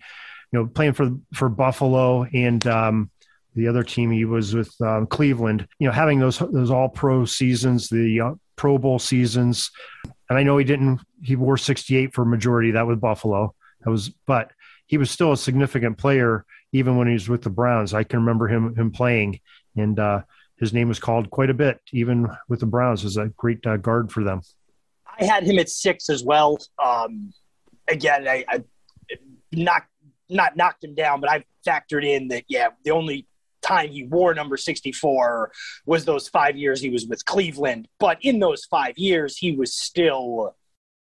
[0.52, 2.66] you know playing for for Buffalo and.
[2.66, 3.10] Um,
[3.54, 7.24] the other team he was with um, Cleveland, you know, having those those all pro
[7.24, 9.70] seasons, the uh, Pro Bowl seasons,
[10.28, 11.00] and I know he didn't.
[11.22, 12.72] He wore 68 for majority.
[12.72, 13.54] That was Buffalo.
[13.80, 14.50] That was, but
[14.86, 17.94] he was still a significant player even when he was with the Browns.
[17.94, 19.40] I can remember him him playing,
[19.76, 20.22] and uh,
[20.58, 23.04] his name was called quite a bit, even with the Browns.
[23.04, 24.42] as a great uh, guard for them.
[25.18, 26.58] I had him at six as well.
[26.82, 27.32] Um,
[27.88, 28.64] again, I, I
[29.52, 29.90] knocked
[30.28, 33.26] not knocked him down, but I factored in that yeah, the only
[33.62, 35.50] time he wore number 64
[35.86, 37.88] was those five years he was with Cleveland.
[37.98, 40.54] But in those five years, he was still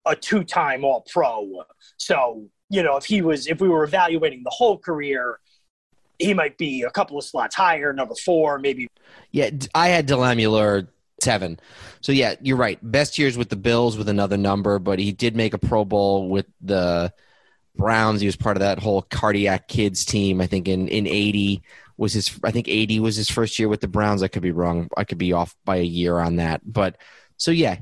[0.07, 1.65] a two time All Pro.
[1.97, 5.39] So, you know, if he was, if we were evaluating the whole career,
[6.19, 8.89] he might be a couple of slots higher, number four, maybe.
[9.33, 10.89] Yeah, I had DeLamielleure
[11.21, 11.59] seven.
[12.01, 12.79] So yeah, you're right.
[12.83, 16.29] Best years with the Bills with another number, but he did make a Pro Bowl
[16.29, 17.13] with the
[17.75, 18.21] Browns.
[18.21, 20.41] He was part of that whole cardiac kids team.
[20.41, 21.63] I think in in eighty
[21.97, 22.39] was his.
[22.45, 24.23] I think eighty was his first year with the Browns.
[24.23, 24.89] I could be wrong.
[24.97, 26.61] I could be off by a year on that.
[26.65, 26.99] But
[27.37, 27.79] so yeah,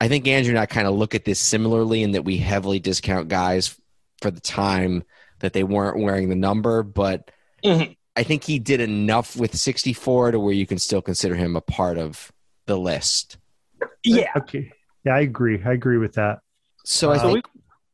[0.00, 2.80] I think Andrew and I kind of look at this similarly in that we heavily
[2.80, 3.78] discount guys
[4.20, 5.04] for the time
[5.40, 7.30] that they weren't wearing the number, but.
[7.64, 7.92] Mm-hmm.
[8.16, 11.60] I think he did enough with 64 to where you can still consider him a
[11.60, 12.32] part of
[12.66, 13.38] the list.
[14.04, 14.32] Yeah.
[14.36, 14.72] Okay.
[15.04, 15.62] Yeah, I agree.
[15.64, 16.40] I agree with that.
[16.84, 17.46] So I uh, think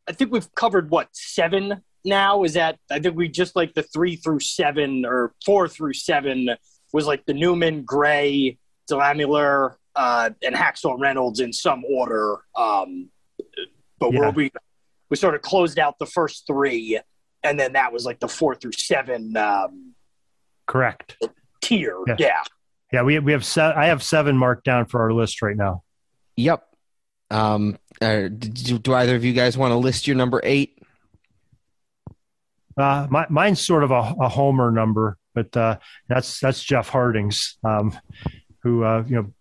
[0.08, 2.44] I think we've covered what seven now.
[2.44, 6.50] Is that I think we just like the three through seven or four through seven
[6.92, 8.58] was like the Newman, Gray,
[8.90, 12.38] DeLamielleure, uh, and Hacksaw Reynolds in some order.
[12.56, 13.10] Um,
[13.98, 14.30] but yeah.
[14.30, 14.50] we
[15.10, 17.00] we sort of closed out the first three,
[17.42, 19.36] and then that was like the four through seven.
[19.36, 19.94] Um,
[20.66, 21.16] Correct.
[21.60, 21.98] Tier.
[22.06, 22.16] Yeah.
[22.18, 22.42] yeah.
[22.92, 25.82] Yeah, we we have se- I have seven marked down for our list right now.
[26.36, 26.64] Yep.
[27.30, 30.78] Um, uh, do, do either of you guys want to list your number eight?
[32.76, 37.56] Uh, my, mine's sort of a, a homer number, but uh, that's that's Jeff Hartings,
[37.64, 37.98] um,
[38.62, 39.32] who uh, you know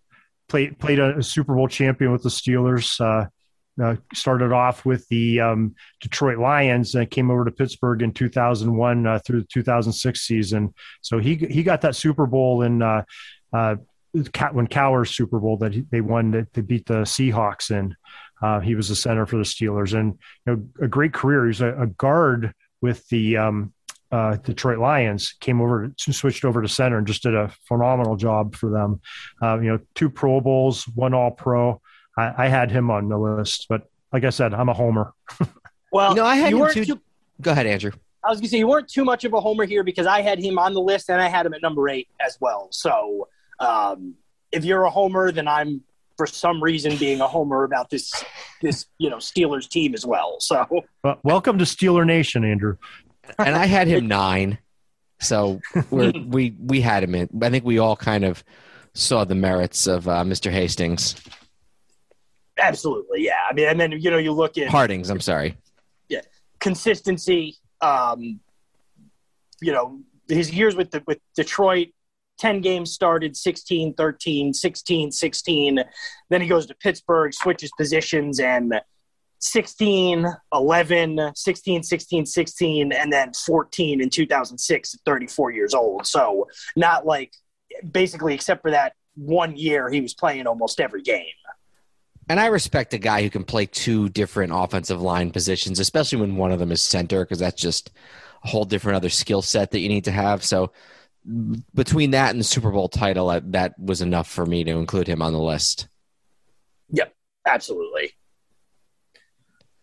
[0.48, 3.28] played played a, a, Super Bowl champion with the Steelers.
[3.82, 9.06] Uh, started off with the um, Detroit Lions and came over to Pittsburgh in 2001
[9.06, 10.72] uh, through the 2006 season.
[11.02, 13.02] So he he got that Super Bowl in uh,
[13.52, 13.76] uh,
[14.52, 17.94] when Cowher's Super Bowl that he, they won that they beat the Seahawks in.
[18.40, 21.46] Uh, he was the center for the Steelers and you know, a great career.
[21.46, 23.72] He's a, a guard with the um,
[24.10, 25.34] uh, Detroit Lions.
[25.40, 29.00] Came over, switched over to center, and just did a phenomenal job for them.
[29.42, 31.80] Uh, you know, two Pro Bowls, one All Pro.
[32.16, 35.12] I, I, had him on the list, but like I said, I'm a homer.
[35.92, 36.84] well, you know, I had him too.
[36.84, 37.00] Too-
[37.40, 37.92] Go ahead, Andrew.
[38.24, 40.38] I was gonna say you weren't too much of a homer here because I had
[40.38, 42.68] him on the list and I had him at number eight as well.
[42.72, 43.28] So
[43.60, 44.14] um,
[44.50, 45.82] if you're a homer, then I'm
[46.16, 48.12] for some reason being a homer about this
[48.62, 50.40] this you know Steelers team as well.
[50.40, 50.66] So
[51.04, 52.76] well, welcome to Steeler Nation, Andrew.
[53.38, 54.58] and I had him nine,
[55.20, 57.28] so we we we had him in.
[57.40, 58.42] I think we all kind of
[58.94, 60.50] saw the merits of uh, Mr.
[60.50, 61.16] Hartings.
[62.58, 63.34] Absolutely, yeah.
[63.48, 65.10] I mean, and then you know you look at Hartings.
[65.10, 65.56] I'm sorry.
[66.08, 66.22] Yeah,
[66.60, 68.40] consistency um,
[69.60, 71.88] you know, his years with the, with Detroit,
[72.38, 75.84] 10 games started, 16, 13, 16, 16.
[76.28, 78.74] Then he goes to Pittsburgh, switches positions, and
[79.40, 86.06] 16, 11, 16, 16, 16, and then 14 in 2006 at 34 years old.
[86.06, 87.32] So not like
[87.90, 91.24] basically, except for that one year, he was playing almost every game.
[92.28, 96.36] And I respect a guy who can play two different offensive line positions, especially when
[96.36, 97.92] one of them is center, because that's just
[98.42, 100.42] a whole different other skill set that you need to have.
[100.44, 100.72] So
[101.74, 105.22] between that and the Super Bowl title, that was enough for me to include him
[105.22, 105.88] on the list.
[106.90, 107.14] Yep,
[107.46, 108.12] absolutely.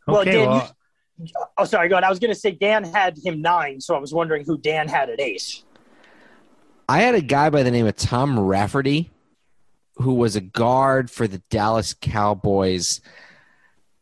[0.08, 0.76] Okay, well, Dan, well,
[1.18, 1.28] you,
[1.58, 2.04] oh, sorry, go ahead.
[2.04, 4.90] I was going to say Dan had him nine, so I was wondering who Dan
[4.90, 5.64] had at ace.
[6.90, 9.10] I had a guy by the name of Tom Rafferty
[9.96, 13.02] who was a guard for the Dallas Cowboys.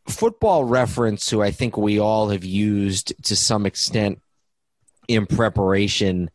[0.08, 4.22] Football reference, who I think we all have used to some extent
[5.08, 6.30] in preparation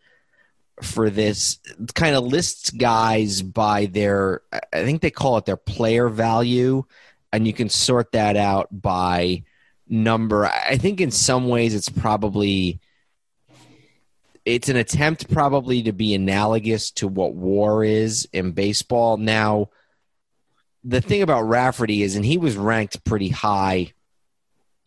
[0.82, 1.58] for this,
[1.94, 6.84] kind of lists guys by their, I think they call it their player value,
[7.32, 9.44] and you can sort that out by
[9.88, 10.46] number.
[10.46, 12.80] I think in some ways it's probably
[14.46, 19.16] it's an attempt probably to be analogous to what war is in baseball.
[19.16, 19.70] Now,
[20.84, 23.92] the thing about Rafferty is, and he was ranked pretty high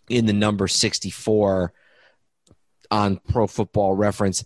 [0.07, 1.73] in the number 64
[2.89, 4.45] on Pro Football Reference.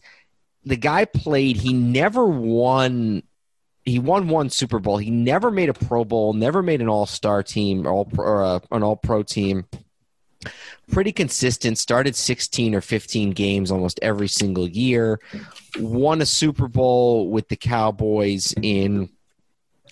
[0.66, 3.22] The guy played, he never won.
[3.86, 4.98] He won one Super Bowl.
[4.98, 8.60] He never made a Pro Bowl, never made an All Star team or, or uh,
[8.72, 9.66] an All Pro team
[10.92, 11.78] pretty consistent.
[11.78, 15.20] Started 16 or 15 games almost every single year.
[15.80, 19.10] Won a Super Bowl with the Cowboys in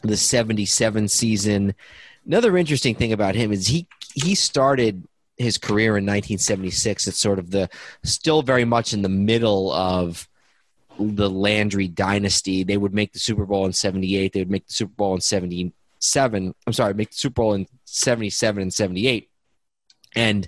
[0.03, 1.75] the 77 season.
[2.25, 7.07] Another interesting thing about him is he he started his career in 1976.
[7.07, 7.69] It's sort of the
[8.03, 10.27] still very much in the middle of
[10.99, 12.63] the Landry dynasty.
[12.63, 14.33] They would make the Super Bowl in 78.
[14.33, 16.53] They would make the Super Bowl in 77.
[16.67, 19.29] I'm sorry, make the Super Bowl in 77 and 78.
[20.16, 20.47] And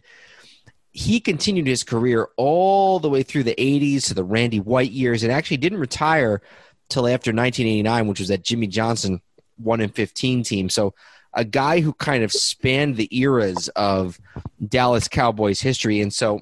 [0.92, 5.24] he continued his career all the way through the 80s to the Randy White years
[5.24, 6.42] and actually didn't retire
[6.90, 9.22] till after 1989, which was that Jimmy Johnson
[9.58, 10.70] 1 in 15 team.
[10.70, 10.94] So
[11.34, 14.20] a guy who kind of spanned the eras of
[14.66, 16.00] Dallas Cowboys history.
[16.00, 16.42] And so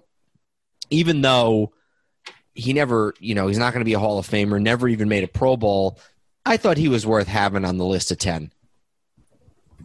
[0.90, 1.72] even though
[2.54, 5.08] he never, you know, he's not going to be a Hall of Famer, never even
[5.08, 5.98] made a Pro Bowl,
[6.46, 8.52] I thought he was worth having on the list of 10.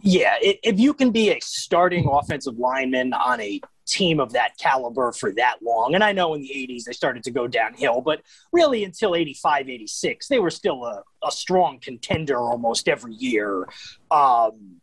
[0.01, 5.11] Yeah, if you can be a starting offensive lineman on a team of that caliber
[5.11, 8.21] for that long, and I know in the 80s they started to go downhill, but
[8.51, 13.67] really until 85, 86, they were still a, a strong contender almost every year.
[14.11, 14.81] Um,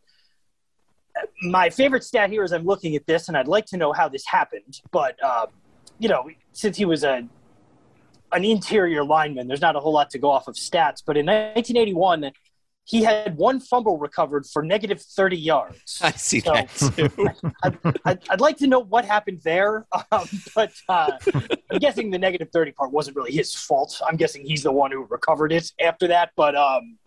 [1.43, 4.09] my favorite stat here is I'm looking at this, and I'd like to know how
[4.09, 5.47] this happened, but, uh,
[5.97, 7.27] you know, since he was a
[8.31, 11.25] an interior lineman, there's not a whole lot to go off of stats, but in
[11.25, 12.31] 1981,
[12.85, 15.99] he had one fumble recovered for negative 30 yards.
[16.03, 17.09] I see so, that too.
[17.63, 21.11] I'd, I'd, I'd, like to know what happened there, um, but uh,
[21.71, 23.99] I'm guessing the negative 30 part wasn't really his fault.
[24.07, 26.29] I'm guessing he's the one who recovered it after that.
[26.35, 26.97] But um,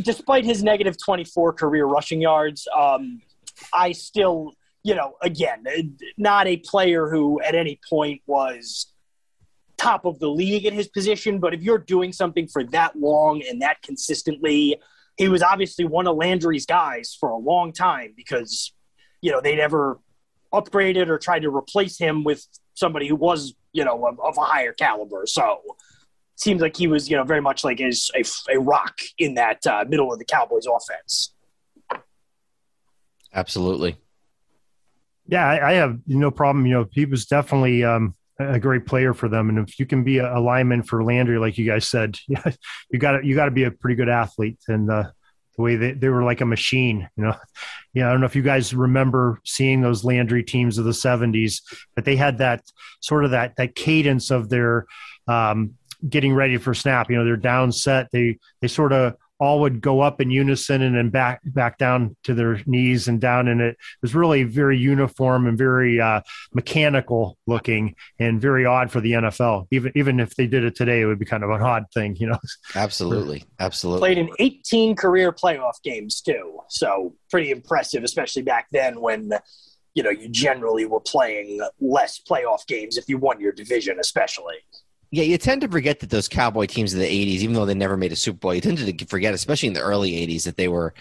[0.00, 3.20] despite his negative 24 career rushing yards, um,
[3.72, 4.52] I still,
[4.84, 5.64] you know, again,
[6.16, 8.93] not a player who at any point was
[9.76, 13.42] top of the league at his position, but if you're doing something for that long
[13.48, 14.80] and that consistently,
[15.16, 18.72] he was obviously one of Landry's guys for a long time because,
[19.20, 20.00] you know, they never
[20.52, 24.42] upgraded or tried to replace him with somebody who was, you know, of, of a
[24.42, 25.24] higher caliber.
[25.26, 25.60] So
[26.36, 29.64] seems like he was, you know, very much like a, a, a rock in that
[29.66, 31.32] uh, middle of the Cowboys offense.
[33.32, 33.96] Absolutely.
[35.26, 36.66] Yeah, I, I, have no problem.
[36.66, 39.48] You know, he was definitely um, a great player for them.
[39.48, 43.12] And if you can be a, lineman for Landry, like you guys said, you got
[43.12, 44.58] to you got to be a pretty good athlete.
[44.68, 45.10] And uh,
[45.56, 47.36] the way they, they were like a machine, you know.
[47.96, 51.62] Yeah, I don't know if you guys remember seeing those Landry teams of the '70s,
[51.94, 52.64] but they had that
[53.00, 54.86] sort of that that cadence of their
[55.28, 55.74] um,
[56.08, 57.08] getting ready for snap.
[57.08, 58.08] You know, they're down set.
[58.10, 62.16] They they sort of all would go up in unison and then back back down
[62.24, 63.48] to their knees and down.
[63.48, 66.20] And it was really very uniform and very uh,
[66.52, 71.00] mechanical looking and very odd for the NFL even even if they did it today
[71.00, 72.38] it would be kind of an odd thing you know?
[72.74, 73.44] Absolutely.
[73.58, 74.00] Absolutely.
[74.00, 76.58] Played in 18 career playoff games too.
[76.68, 79.30] So pretty impressive especially back then when
[79.94, 84.56] you know you generally were playing less playoff games if you won your division especially
[85.14, 87.74] yeah, you tend to forget that those Cowboy teams of the '80s, even though they
[87.74, 90.56] never made a Super Bowl, you tend to forget, especially in the early '80s, that
[90.56, 90.92] they were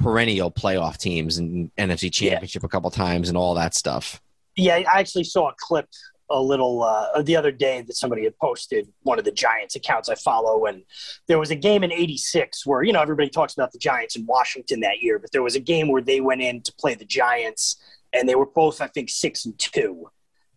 [0.00, 2.66] perennial playoff teams and NFC Championship yeah.
[2.66, 4.20] a couple times and all that stuff.
[4.56, 5.86] Yeah, I actually saw a clip
[6.28, 10.08] a little uh, the other day that somebody had posted one of the Giants accounts
[10.08, 10.82] I follow, and
[11.28, 14.26] there was a game in '86 where you know everybody talks about the Giants in
[14.26, 17.04] Washington that year, but there was a game where they went in to play the
[17.04, 17.76] Giants,
[18.12, 20.08] and they were both I think six and two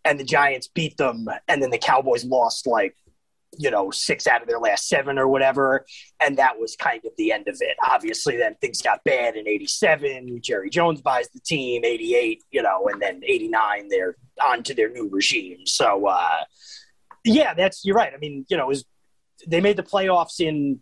[0.06, 2.96] and the Giants beat them, and then the Cowboys lost like
[3.58, 5.84] you know six out of their last seven or whatever,
[6.20, 7.76] and that was kind of the end of it.
[7.86, 10.40] Obviously, then things got bad in '87.
[10.42, 11.84] Jerry Jones buys the team.
[11.84, 15.66] '88, you know, and then '89 they're on to their new regime.
[15.66, 16.44] So uh,
[17.24, 18.12] yeah, that's you're right.
[18.14, 18.84] I mean, you know, was
[19.46, 20.80] they made the playoffs in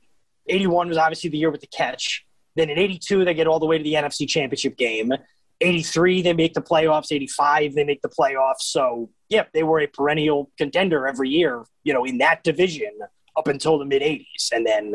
[0.48, 2.26] '81 was obviously the year with the catch.
[2.56, 5.12] Then in '82 they get all the way to the NFC Championship game.
[5.60, 8.62] 83 they make the playoffs 85 they make the playoffs.
[8.62, 12.92] So yeah they were a perennial contender every year you know in that division
[13.36, 14.94] up until the mid 80s and then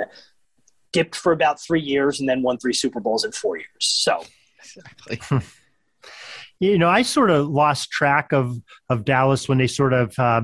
[0.91, 3.67] dipped for about three years and then won three super bowls in four years.
[3.79, 4.23] So
[4.59, 5.19] exactly
[6.59, 8.57] you know, I sort of lost track of
[8.89, 10.41] of Dallas when they sort of uh,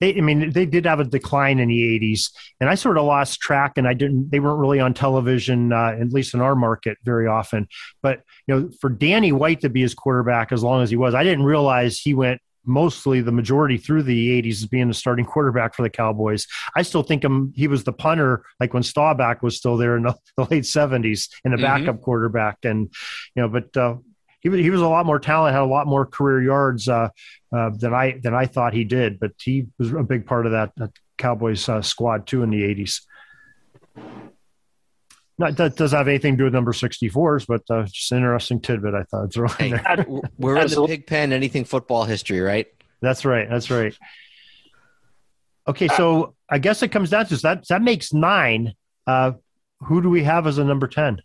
[0.00, 0.16] they.
[0.16, 3.40] I mean, they did have a decline in the '80s, and I sort of lost
[3.40, 4.30] track, and I didn't.
[4.30, 7.66] They weren't really on television, uh, at least in our market, very often.
[8.02, 11.14] But you know, for Danny White to be his quarterback as long as he was,
[11.14, 15.24] I didn't realize he went mostly the majority through the 80s as being the starting
[15.24, 16.46] quarterback for the Cowboys.
[16.74, 20.04] I still think him he was the punter like when Staubach was still there in
[20.04, 21.62] the, the late 70s and the mm-hmm.
[21.62, 22.92] backup quarterback and
[23.34, 23.96] you know but uh,
[24.44, 27.08] he was, he was a lot more talent, had a lot more career yards uh,
[27.50, 29.18] uh, than I than I thought he did.
[29.18, 32.62] But he was a big part of that, that Cowboys uh, squad too in the
[32.62, 33.00] '80s.
[35.36, 38.60] Not, that doesn't have anything to do with number 64s, but uh, just an interesting
[38.60, 39.32] tidbit I thought.
[39.32, 40.06] Throw hey, there.
[40.38, 42.68] We're in the pig pen, anything football history, right?
[43.00, 43.48] That's right.
[43.50, 43.98] That's right.
[45.66, 47.66] Okay, so I guess it comes down to that.
[47.66, 48.74] That makes nine.
[49.08, 49.32] Uh,
[49.80, 51.20] who do we have as a number 10?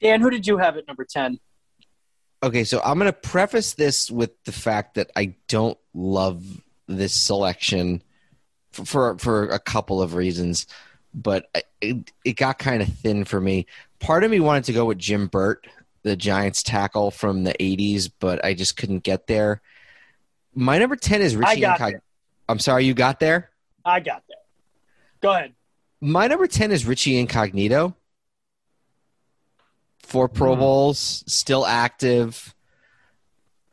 [0.00, 1.38] Dan, who did you have at number 10?
[2.42, 6.44] Okay, so I'm going to preface this with the fact that I don't love
[6.86, 8.02] this selection
[8.72, 10.66] for for, for a couple of reasons,
[11.12, 11.46] but
[11.80, 13.66] it, it got kind of thin for me.
[13.98, 15.66] Part of me wanted to go with Jim Burt,
[16.02, 19.60] the Giants tackle from the 80s, but I just couldn't get there.
[20.54, 22.02] My number 10 is Richie got Incog- there.
[22.48, 23.50] I'm sorry, you got there?
[23.84, 24.36] I got there.
[25.20, 25.54] Go ahead.
[26.00, 27.96] My number 10 is Richie Incognito.
[30.08, 30.60] Four Pro Hmm.
[30.60, 32.54] Bowls, still active.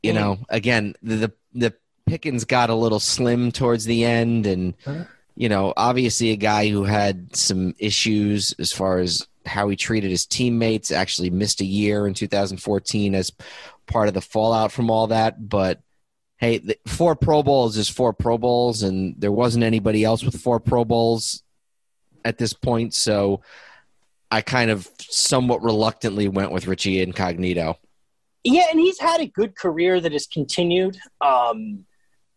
[0.04, 1.74] You know, again, the, the
[2.06, 4.76] Pickens got a little slim towards the end and
[5.36, 10.10] you know, obviously a guy who had some issues as far as how he treated
[10.12, 13.32] his teammates, actually missed a year in 2014 as
[13.86, 15.82] part of the fallout from all that, but
[16.38, 20.40] hey, the, four Pro Bowls is four Pro Bowls, and there wasn't anybody else with
[20.40, 21.44] four Pro Bowls
[22.24, 23.42] at this point, so
[24.32, 27.80] I kind of somewhat reluctantly went with Richie Incognito.
[28.44, 30.98] Yeah, and he's had a good career that has continued.
[31.22, 31.86] Um,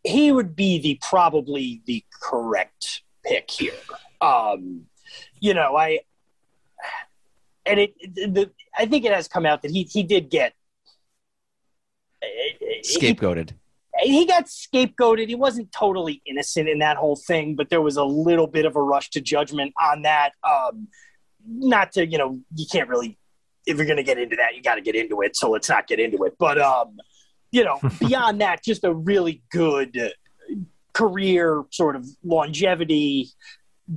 [0.05, 3.73] he would be the probably the correct pick here.
[4.21, 4.87] Um,
[5.41, 6.01] you know, I
[7.67, 10.55] and it the, I think it has come out that he he did get
[12.23, 13.53] he, Scapegoated.
[14.01, 15.29] he got scapegoated.
[15.29, 18.77] He wasn't totally innocent in that whole thing, but there was a little bit of
[18.77, 20.33] a rush to judgment on that.
[20.43, 20.89] Um,
[21.47, 23.19] not to, you know, you can't really,
[23.67, 25.37] if you're going to get into that, you got to get into it.
[25.37, 26.35] So let's not get into it.
[26.39, 26.97] But, um,
[27.51, 30.13] you know, beyond that, just a really good
[30.93, 33.31] career sort of longevity,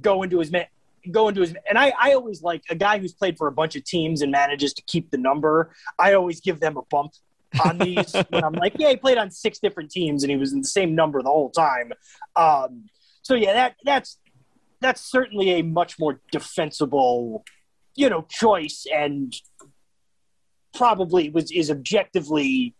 [0.02, 0.66] go into his, man
[1.10, 3.76] go into his, and I, I always like a guy who's played for a bunch
[3.76, 5.74] of teams and manages to keep the number.
[5.98, 7.14] I always give them a bump
[7.66, 10.54] on these when I'm like, yeah, he played on six different teams and he was
[10.54, 11.92] in the same number the whole time.
[12.36, 12.86] Um,
[13.24, 14.18] so yeah, that that's
[14.82, 17.46] that's certainly a much more defensible,
[17.96, 19.34] you know, choice and
[20.74, 22.76] probably was is objectively,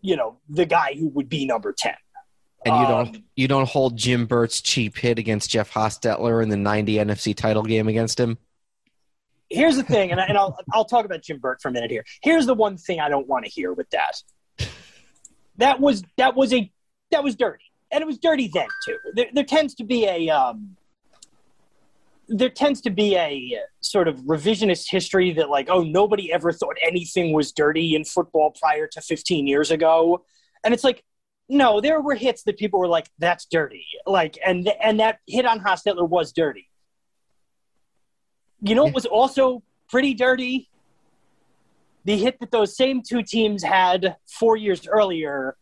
[0.00, 1.94] you know, the guy who would be number ten.
[2.64, 6.50] And you don't Um, you don't hold Jim Burt's cheap hit against Jeff Hostetler in
[6.50, 8.36] the 90 NFC title game against him?
[9.50, 11.90] here's the thing, and, I, and I'll I'll talk about Jim Burt for a minute
[11.90, 12.04] here.
[12.22, 14.22] Here's the one thing I don't want to hear with that.
[15.56, 16.72] That was that was a
[17.10, 18.98] that was dirty, and it was dirty then too.
[19.14, 20.76] There, there tends to be a um,
[22.28, 26.76] there tends to be a sort of revisionist history that like oh nobody ever thought
[26.86, 30.24] anything was dirty in football prior to 15 years ago,
[30.64, 31.04] and it's like
[31.48, 35.44] no, there were hits that people were like that's dirty, like and and that hit
[35.44, 36.68] on Hostetler was dirty.
[38.62, 40.68] You know it was also pretty dirty?
[42.04, 45.56] The hit that those same two teams had four years earlier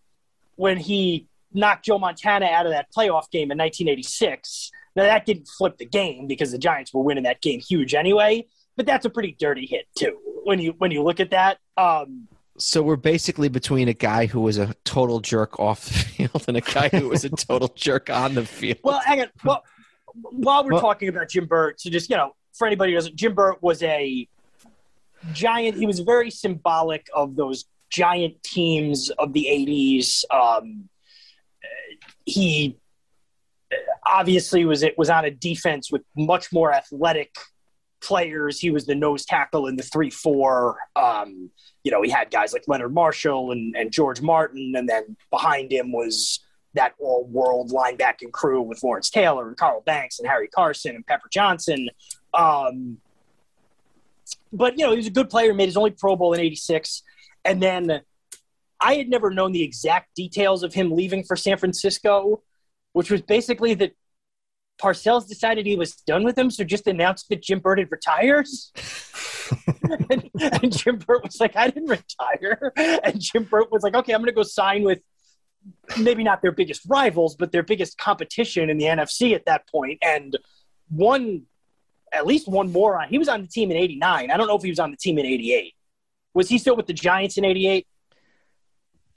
[0.56, 4.70] when he knocked Joe Montana out of that playoff game in 1986.
[4.96, 8.46] Now, that didn't flip the game because the Giants were winning that game huge anyway,
[8.76, 11.58] but that's a pretty dirty hit, too, when you, when you look at that.
[11.76, 12.26] Um,
[12.58, 15.94] So we're basically between a guy who was a total jerk off the
[16.28, 18.78] field and a guy who was a total jerk on the field.
[18.82, 19.28] Well, hang on.
[19.44, 19.62] Well,
[20.14, 23.14] while we're Well- talking about Jim Burt, so just you know, for anybody who doesn't,
[23.14, 24.26] Jim Burt was a
[25.32, 25.76] giant.
[25.76, 30.24] He was very symbolic of those giant teams of the '80s.
[30.34, 30.88] Um,
[32.24, 32.76] he
[34.06, 37.34] obviously was it was on a defense with much more athletic
[38.00, 38.60] players.
[38.60, 40.78] He was the nose tackle in the three four.
[40.96, 41.50] Um,
[41.84, 45.72] you know, he had guys like Leonard Marshall and, and George Martin, and then behind
[45.72, 46.40] him was
[46.74, 51.06] that all world linebacking crew with Lawrence Taylor and Carl Banks and Harry Carson and
[51.06, 51.88] Pepper Johnson.
[52.34, 52.98] Um,
[54.52, 57.02] but, you know, he was a good player, made his only Pro Bowl in 86.
[57.44, 58.02] And then
[58.80, 62.42] I had never known the exact details of him leaving for San Francisco,
[62.92, 63.92] which was basically that
[64.80, 68.46] Parcells decided he was done with him, so just announced that Jim Burt had retired.
[70.10, 72.72] and, and Jim Burt was like, I didn't retire.
[72.76, 75.00] And Jim Burt was like, okay, I'm going to go sign with
[75.98, 79.98] maybe not their biggest rivals, but their biggest competition in the NFC at that point.
[80.02, 80.36] And
[80.90, 81.42] one,
[82.12, 83.08] at least one more on.
[83.08, 84.30] He was on the team in '89.
[84.30, 85.74] I don't know if he was on the team in '88.
[86.34, 87.86] Was he still with the Giants in '88?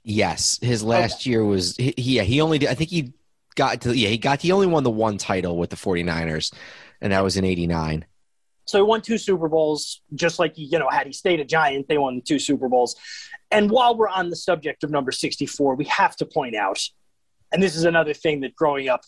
[0.04, 3.12] Yes, his last year was he, he- yeah, he only did, I think he
[3.54, 6.52] got to yeah, he got he only won the one title with the 49ers
[7.00, 8.04] and that was in 89.
[8.64, 11.88] So he won two Super Bowls, just like you know, had he stayed a Giant,
[11.88, 12.96] they won the two Super Bowls.
[13.50, 16.80] And while we're on the subject of number 64, we have to point out,
[17.52, 19.02] and this is another thing that growing up,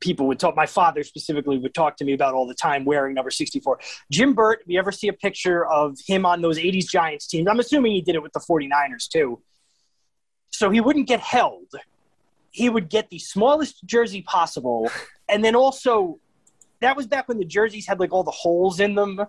[0.00, 0.54] people would talk.
[0.54, 3.80] My father specifically would talk to me about all the time wearing number 64.
[4.12, 7.48] Jim Burt, if you ever see a picture of him on those 80s Giants teams,
[7.48, 9.42] I'm assuming he did it with the 49ers too.
[10.50, 11.72] So he wouldn't get held.
[12.50, 14.90] He would get the smallest jersey possible,
[15.28, 16.18] and then also
[16.80, 19.20] that was back when the jerseys had like all the holes in them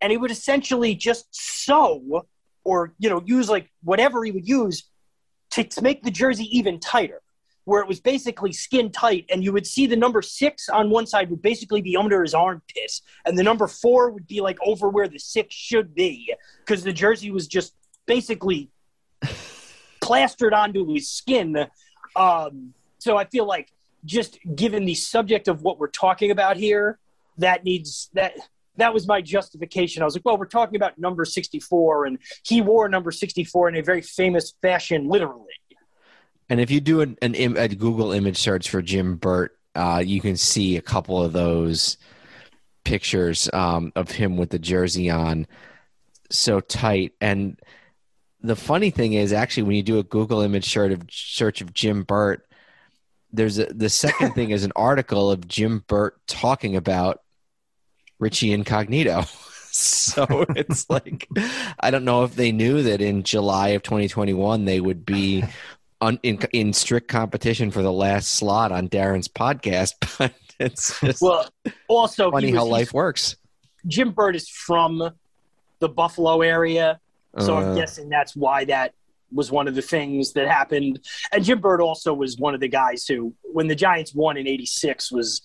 [0.00, 2.26] and he would essentially just sew
[2.64, 4.84] or you know use like whatever he would use
[5.50, 7.22] to make the jersey even tighter
[7.64, 11.04] where it was basically skin tight, and you would see the number six on one
[11.04, 14.88] side would basically be under his armpit, and the number four would be like over
[14.88, 17.74] where the six should be because the jersey was just
[18.06, 18.70] basically
[20.06, 21.66] plastered onto his skin.
[22.14, 23.72] Um, so I feel like
[24.04, 26.98] just given the subject of what we're talking about here,
[27.38, 28.34] that needs that
[28.76, 30.02] that was my justification.
[30.02, 33.76] I was like, well, we're talking about number 64, and he wore number 64 in
[33.76, 35.44] a very famous fashion, literally.
[36.48, 40.20] And if you do an, an a Google image search for Jim Burt, uh, you
[40.20, 41.96] can see a couple of those
[42.84, 45.46] pictures um, of him with the jersey on,
[46.30, 47.14] so tight.
[47.20, 47.58] And
[48.48, 51.74] the funny thing is, actually, when you do a Google image search of, search of
[51.74, 52.46] Jim Burt,
[53.32, 57.20] there's a, the second thing is an article of Jim Burt talking about
[58.18, 59.24] Richie Incognito.
[59.76, 61.28] so it's like
[61.78, 65.44] I don't know if they knew that in July of 2021 they would be
[66.00, 71.22] on, in, in strict competition for the last slot on Darren's podcast, but it's just
[71.22, 71.48] well,
[71.88, 73.36] also funny was, how life works.
[73.86, 75.10] Jim Burt is from
[75.78, 76.98] the Buffalo area,
[77.40, 77.60] so Uh.
[77.60, 78.94] I'm guessing that's why that
[79.32, 81.00] was one of the things that happened.
[81.32, 84.46] And Jim Burt also was one of the guys who, when the Giants won in
[84.46, 85.42] '86, was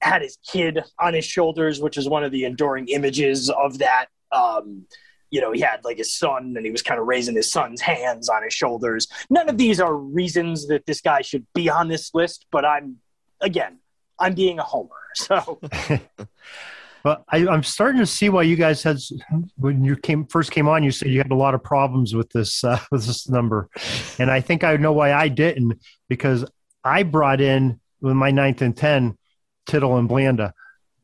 [0.00, 4.06] had his kid on his shoulders, which is one of the enduring images of that.
[4.32, 4.86] Um,
[5.30, 7.80] you know, he had like his son, and he was kind of raising his son's
[7.80, 9.06] hands on his shoulders.
[9.30, 12.96] None of these are reasons that this guy should be on this list, but I'm
[13.40, 13.78] again,
[14.18, 14.88] I'm being a homer.
[15.14, 15.60] So
[17.04, 18.98] Well, I, I'm starting to see why you guys had
[19.56, 20.82] when you came first came on.
[20.84, 23.68] You said you had a lot of problems with this uh, with this number,
[24.18, 26.44] and I think I know why I didn't because
[26.84, 29.16] I brought in with my ninth and ten
[29.66, 30.52] Tittle and Blanda,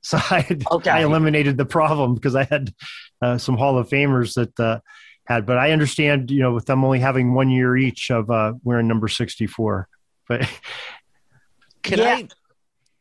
[0.00, 0.90] so I Okay.
[0.90, 2.72] I eliminated the problem because I had
[3.20, 4.80] uh, some Hall of Famers that uh,
[5.26, 5.46] had.
[5.46, 8.86] But I understand, you know, with them only having one year each of uh, wearing
[8.86, 9.88] number sixty four.
[10.28, 10.48] But
[11.82, 12.14] Can Yeah.
[12.14, 12.28] I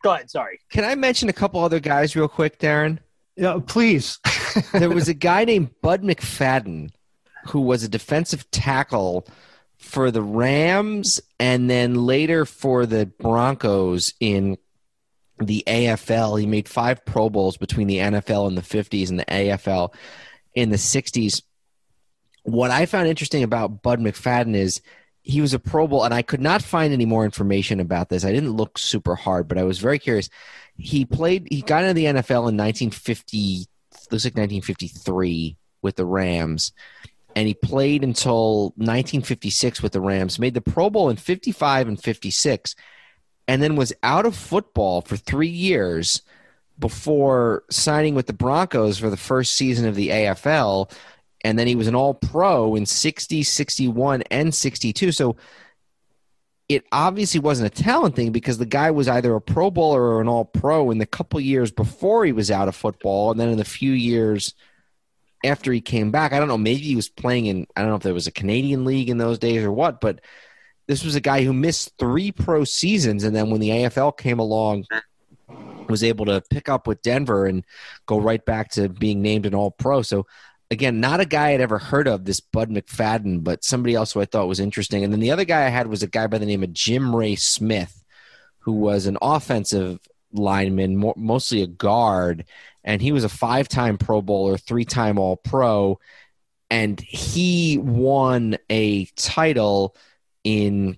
[0.08, 0.30] go ahead.
[0.30, 0.60] Sorry.
[0.70, 3.00] can I mention a couple other guys real quick, Darren?
[3.36, 4.20] yeah, please.
[4.74, 6.92] there was a guy named Bud McFadin
[7.48, 9.28] who was a defensive tackle
[9.78, 14.58] for the Rams and then later for the Broncos in
[15.38, 16.40] the AFL.
[16.40, 19.94] He made five Pro Bowls between the NFL in the 50s and the AFL
[20.56, 21.44] in the 60s.
[22.44, 24.82] What I found interesting about Bud McFadin is
[25.28, 28.24] he was a Pro Bowl, and I could not find any more information about this.
[28.24, 30.30] I didn't look super hard, but I was very curious.
[30.78, 33.66] He played, he got into the NFL in 1950,
[34.10, 36.72] looks like 1953 with the Rams,
[37.36, 42.02] and he played until 1956 with the Rams, made the Pro Bowl in 55 and
[42.02, 42.76] 56,
[43.50, 46.22] and then was out of football for three years
[46.80, 50.90] before signing with the Broncos for the first season of the AFL.
[51.48, 55.14] And then he was an all pro in 60, 61, and 62.
[55.14, 55.38] So
[56.68, 60.20] it obviously wasn't a talent thing because the guy was either a pro bowler or
[60.20, 63.32] an all pro in the couple years before he was out of football.
[63.32, 64.56] And then in the few years
[65.46, 67.96] after he came back, I don't know, maybe he was playing in, I don't know
[67.96, 70.20] if there was a Canadian league in those days or what, but
[70.88, 73.24] this was a guy who missed three pro seasons.
[73.24, 74.84] And then when the AFL came along,
[75.88, 77.64] was able to pick up with Denver and
[78.06, 80.02] go right back to being named an all pro.
[80.02, 80.26] So
[80.70, 84.22] again, not a guy I'd ever heard of, this Bud McFadin, but somebody else who
[84.22, 85.04] I thought was interesting.
[85.04, 87.16] And then the other guy I had was a guy by the name of Jim
[87.16, 88.04] Ray Smith,
[88.60, 90.00] who was an offensive
[90.34, 92.46] lineman, mo- mostly a guard,
[92.84, 96.00] and he was a five-time Pro Bowler, three-time All Pro,
[96.70, 99.96] and he won a title
[100.44, 100.98] in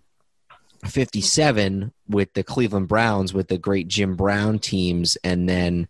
[0.85, 5.87] 57 with the Cleveland Browns with the great Jim Brown teams and then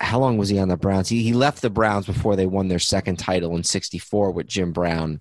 [0.00, 1.08] how long was he on the Browns?
[1.08, 4.72] He, he left the Browns before they won their second title in 64 with Jim
[4.72, 5.20] Brown.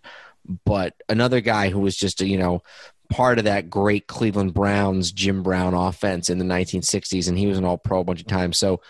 [0.66, 2.62] But another guy who was just, you know,
[3.10, 7.58] part of that great Cleveland Browns Jim Brown offense in the 1960s, and he was
[7.58, 8.58] an all pro a bunch of times.
[8.58, 8.82] So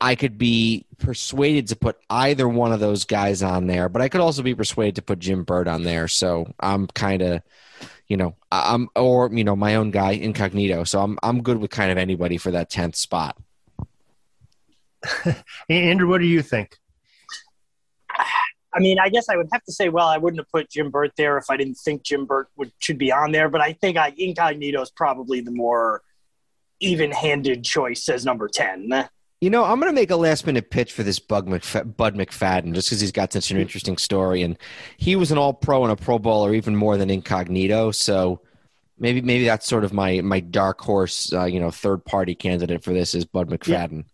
[0.00, 4.08] I could be persuaded to put either one of those guys on there, but I
[4.08, 6.06] could also be persuaded to put Jim Burt on there.
[6.06, 7.42] So I'm kind of,
[8.06, 10.84] you know, I'm or you know my own guy incognito.
[10.84, 13.36] So I'm I'm good with kind of anybody for that tenth spot.
[15.68, 16.76] Andrew, what do you think?
[18.74, 20.90] I mean, I guess I would have to say, well, I wouldn't have put Jim
[20.90, 23.48] Burt there if I didn't think Jim Burt would should be on there.
[23.48, 26.02] But I think I, Incognito is probably the more
[26.80, 29.08] even-handed choice as number ten.
[29.40, 32.16] You know, I'm going to make a last minute pitch for this Bug McF- Bud
[32.16, 34.58] McFadin just because he's got such an interesting story, and
[34.96, 37.92] he was an All Pro and a Pro Bowler, even more than Incognito.
[37.92, 38.40] So
[38.98, 42.84] maybe maybe that's sort of my my dark horse, uh, you know, third party candidate
[42.84, 44.04] for this is Bud McFadin.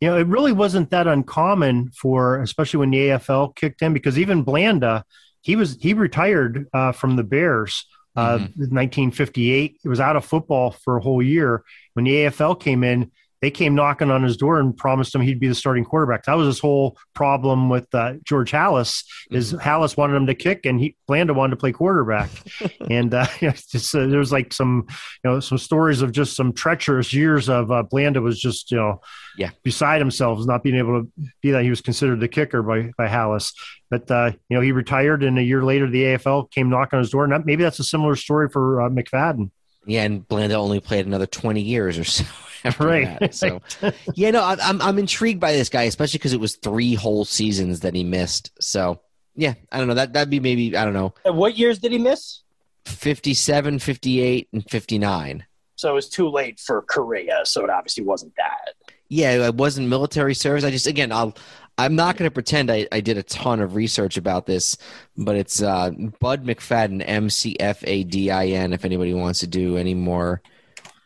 [0.00, 4.18] You know, it really wasn't that uncommon for, especially when the AFL kicked in, because
[4.18, 5.04] even Blanda,
[5.42, 7.84] he was he retired uh, from the Bears
[8.16, 8.72] uh, Mhm.
[8.72, 9.78] 1958.
[9.82, 11.62] He was out of football for a whole year.
[11.94, 13.10] When the AFL came in,
[13.40, 16.24] they came knocking on his door and promised him he'd be the starting quarterback.
[16.24, 19.04] That was his whole problem with uh, George Halas.
[19.30, 22.30] Is Halas wanted him to kick, and he Blanda wanted to play quarterback.
[22.90, 24.86] and uh, you know, it's just, uh, there was like some,
[25.24, 28.76] you know, some stories of just some treacherous years of uh, Blanda was just, you
[28.76, 29.00] know,
[29.36, 29.50] Yeah.
[29.62, 33.06] beside himself, not being able to be that he was considered the kicker by by
[33.08, 33.52] Halas.
[33.90, 37.02] But uh, you know, he retired, and a year later, the AFL came knocking on
[37.02, 37.24] his door.
[37.24, 39.50] And that, maybe that's a similar story for uh, McFadin.
[39.86, 42.24] Yeah, and Blanda only played another twenty years or so.
[42.64, 43.18] After Right.
[43.20, 43.34] That.
[43.34, 43.60] So,
[44.14, 47.24] yeah, no, I, I'm I'm intrigued by this guy, especially because it was three whole
[47.24, 48.50] seasons that he missed.
[48.60, 49.00] So,
[49.36, 49.94] yeah, I don't know.
[49.94, 52.42] That that'd be maybe I don't know, And what years did he miss?
[52.86, 55.44] 57, 58, and 59.
[55.76, 58.74] So it was too late for Korea, so it obviously wasn't that.
[59.08, 60.64] Yeah, I wasn't military service.
[60.64, 61.36] I just again, I'll
[61.78, 64.76] I'm not going to pretend I, I did a ton of research about this,
[65.16, 68.72] but it's uh, Bud McFadin, M C F A D I N.
[68.72, 70.42] If anybody wants to do any more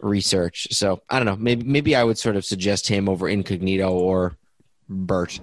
[0.03, 1.37] research, so I don't know.
[1.37, 4.37] Maybe maybe I would sort of suggest him over Incognito or
[4.89, 5.41] Burt.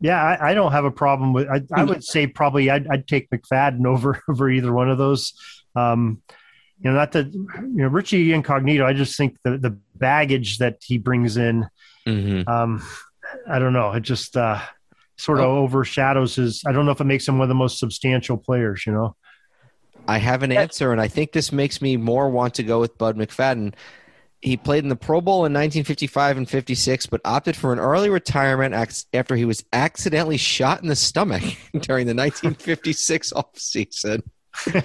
[0.00, 1.48] Yeah, I, I don't have a problem with.
[1.48, 5.32] I, I would say probably I'd, I'd take McFadin over over either one of those.
[5.74, 6.22] Um,
[6.80, 8.84] you know, not that you know Richie Incognito.
[8.84, 11.68] I just think the the baggage that he brings in.
[12.06, 12.48] Mm-hmm.
[12.48, 12.82] Um,
[13.48, 13.92] I don't know.
[13.92, 14.60] It just uh,
[15.16, 16.62] sort of overshadows his.
[16.66, 18.84] I don't know if it makes him one of the most substantial players.
[18.86, 19.16] You know.
[20.08, 22.96] I have an answer, and I think this makes me more want to go with
[22.98, 23.74] Bud McFadin.
[24.42, 28.10] He played in the Pro Bowl in 1955 and 56, but opted for an early
[28.10, 28.74] retirement
[29.12, 31.42] after he was accidentally shot in the stomach
[31.80, 34.22] during the 1956 offseason.
[34.66, 34.80] I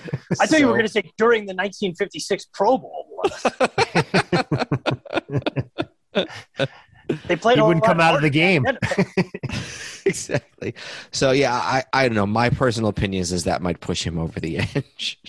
[0.48, 3.24] thought you were going to say during the 1956 Pro Bowl.
[7.28, 7.58] they played.
[7.58, 8.66] He wouldn't come out of the game.
[10.06, 10.74] exactly.
[11.12, 12.26] So yeah, I I don't know.
[12.26, 15.20] My personal opinion is that might push him over the edge.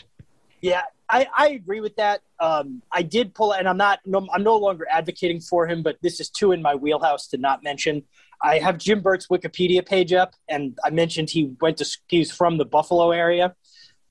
[0.61, 2.22] Yeah, I, I agree with that.
[2.41, 4.01] Um, I did pull, and I'm not.
[4.07, 7.37] No, I'm no longer advocating for him, but this is two in my wheelhouse to
[7.37, 8.05] not mention.
[8.41, 11.99] I have Jim Burt's Wikipedia page up, and I mentioned he went to.
[12.09, 13.55] He's from the Buffalo area.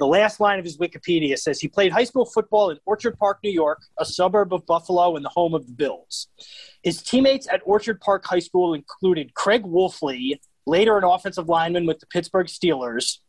[0.01, 3.37] The last line of his Wikipedia says he played high school football in Orchard Park,
[3.43, 6.27] New York, a suburb of Buffalo and the home of the Bills.
[6.81, 11.99] His teammates at Orchard Park High School included Craig Wolfley, later an offensive lineman with
[11.99, 13.19] the Pittsburgh Steelers,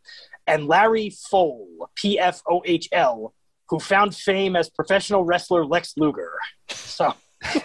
[0.47, 3.35] and Larry Pfohl, P F O H L,
[3.69, 6.33] who found fame as professional wrestler Lex Luger.
[6.71, 7.13] So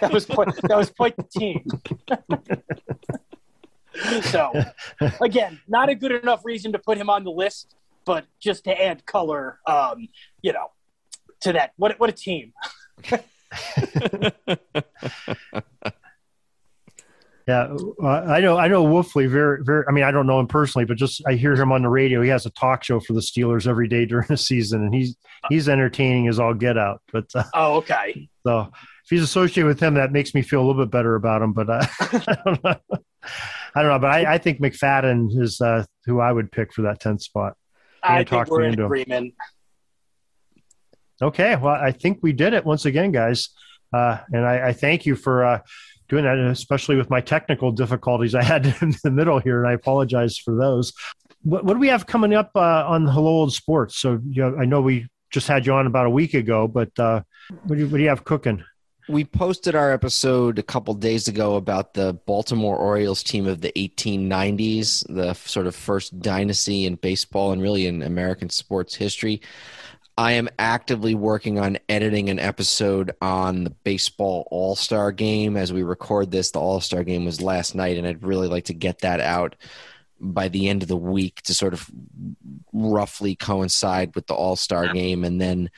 [0.02, 1.64] that was quite, that was quite the team.
[4.24, 4.52] so
[5.22, 7.74] again, not a good enough reason to put him on the list,
[8.08, 10.08] but just to add color, um,
[10.40, 10.68] you know,
[11.42, 11.72] to that.
[11.76, 12.54] What what a team!
[17.46, 18.58] Yeah, I know.
[18.58, 19.82] I know Wolfley very, very.
[19.88, 22.20] I mean, I don't know him personally, but just I hear him on the radio.
[22.20, 25.16] He has a talk show for the Steelers every day during the season, and he's
[25.48, 27.00] he's entertaining as all get out.
[27.10, 28.28] But uh, Oh, okay.
[28.46, 31.40] so if he's associated with him, that makes me feel a little bit better about
[31.40, 31.54] him.
[31.54, 32.76] But uh, I don't know.
[33.74, 33.98] I don't know.
[33.98, 37.56] But I, I think McFadin is uh, who I would pick for that tenth spot.
[38.02, 38.86] I talk think we're in into him.
[38.86, 39.34] agreement.
[41.20, 43.48] Okay, well, I think we did it once again, guys,
[43.92, 45.60] uh, and I, I thank you for uh,
[46.08, 49.72] doing that, especially with my technical difficulties I had in the middle here, and I
[49.74, 50.92] apologize for those.
[51.42, 53.98] What, what do we have coming up uh, on Hello Old Sports?
[53.98, 56.96] So, you know, I know we just had you on about a week ago, but
[56.98, 57.22] uh,
[57.64, 58.64] what, do you, what do you have cooking?
[59.08, 63.72] We posted our episode a couple days ago about the Baltimore Orioles team of the
[63.72, 69.40] 1890s, the sort of first dynasty in baseball and really in American sports history.
[70.18, 75.56] I am actively working on editing an episode on the baseball All Star game.
[75.56, 78.64] As we record this, the All Star game was last night, and I'd really like
[78.64, 79.56] to get that out
[80.20, 81.90] by the end of the week to sort of
[82.74, 85.24] roughly coincide with the All Star game.
[85.24, 85.70] And then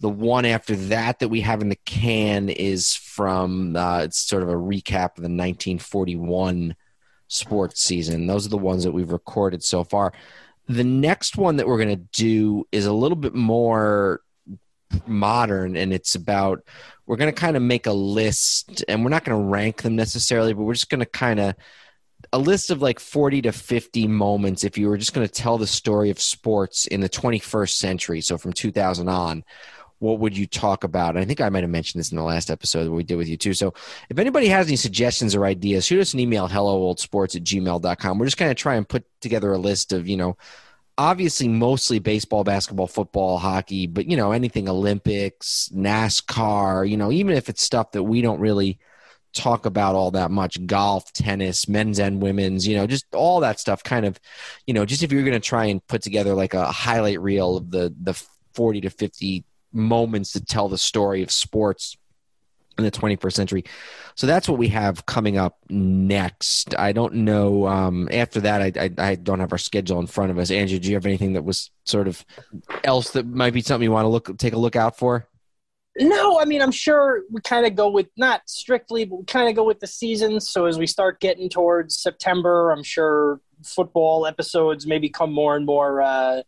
[0.00, 4.42] the one after that that we have in the can is from uh, it's sort
[4.42, 6.76] of a recap of the 1941
[7.28, 8.26] sports season.
[8.26, 10.12] Those are the ones that we've recorded so far.
[10.68, 14.20] The next one that we're going to do is a little bit more
[15.06, 16.62] modern and it's about
[17.06, 19.96] we're going to kind of make a list and we're not going to rank them
[19.96, 21.54] necessarily but we're just going to kind of
[22.32, 25.58] a list of like 40 to 50 moments if you were just going to tell
[25.58, 29.44] the story of sports in the 21st century so from 2000 on
[29.98, 31.16] what would you talk about?
[31.16, 33.28] I think I might have mentioned this in the last episode that we did with
[33.28, 33.54] you too.
[33.54, 33.72] So
[34.10, 38.18] if anybody has any suggestions or ideas, shoot us an email, hellooldsports at gmail.com.
[38.18, 40.36] We're just going to try and put together a list of, you know,
[40.98, 47.34] obviously mostly baseball, basketball, football, hockey, but, you know, anything Olympics, NASCAR, you know, even
[47.34, 48.78] if it's stuff that we don't really
[49.32, 53.60] talk about all that much golf tennis men's and women's you know just all that
[53.60, 54.18] stuff kind of
[54.66, 57.58] you know just if you're going to try and put together like a highlight reel
[57.58, 58.14] of the the
[58.54, 59.44] 40 to 50
[59.76, 61.96] moments to tell the story of sports
[62.78, 63.64] in the 21st century.
[64.14, 66.76] So that's what we have coming up next.
[66.78, 67.66] I don't know.
[67.66, 70.50] Um, after that, I, I, I don't have our schedule in front of us.
[70.50, 72.24] Andrew, do you have anything that was sort of
[72.84, 75.28] else that might be something you want to look take a look out for?
[75.98, 79.48] No, I mean, I'm sure we kind of go with not strictly, but we kind
[79.48, 80.50] of go with the seasons.
[80.50, 85.64] So as we start getting towards September, I'm sure football episodes maybe come more and
[85.64, 86.42] more uh,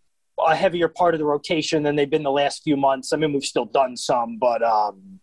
[0.46, 3.12] a heavier part of the rotation than they've been the last few months.
[3.12, 5.20] I mean, we've still done some, but um,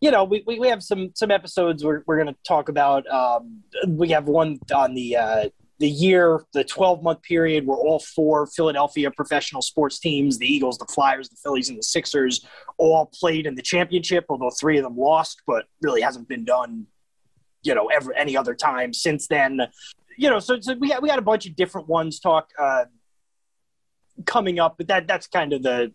[0.00, 3.06] you know, we, we, we have some some episodes we're we're going to talk about.
[3.08, 5.48] Um, we have one on the uh,
[5.78, 10.78] the year, the 12 month period where all four Philadelphia professional sports teams, the Eagles,
[10.78, 12.46] the Flyers, the Phillies, and the Sixers,
[12.78, 16.86] all played in the championship, although three of them lost, but really hasn't been done,
[17.62, 19.60] you know, ever any other time since then.
[20.16, 22.84] You know, so, so we got we got a bunch of different ones talk uh,
[24.24, 25.92] coming up, but that that's kind of the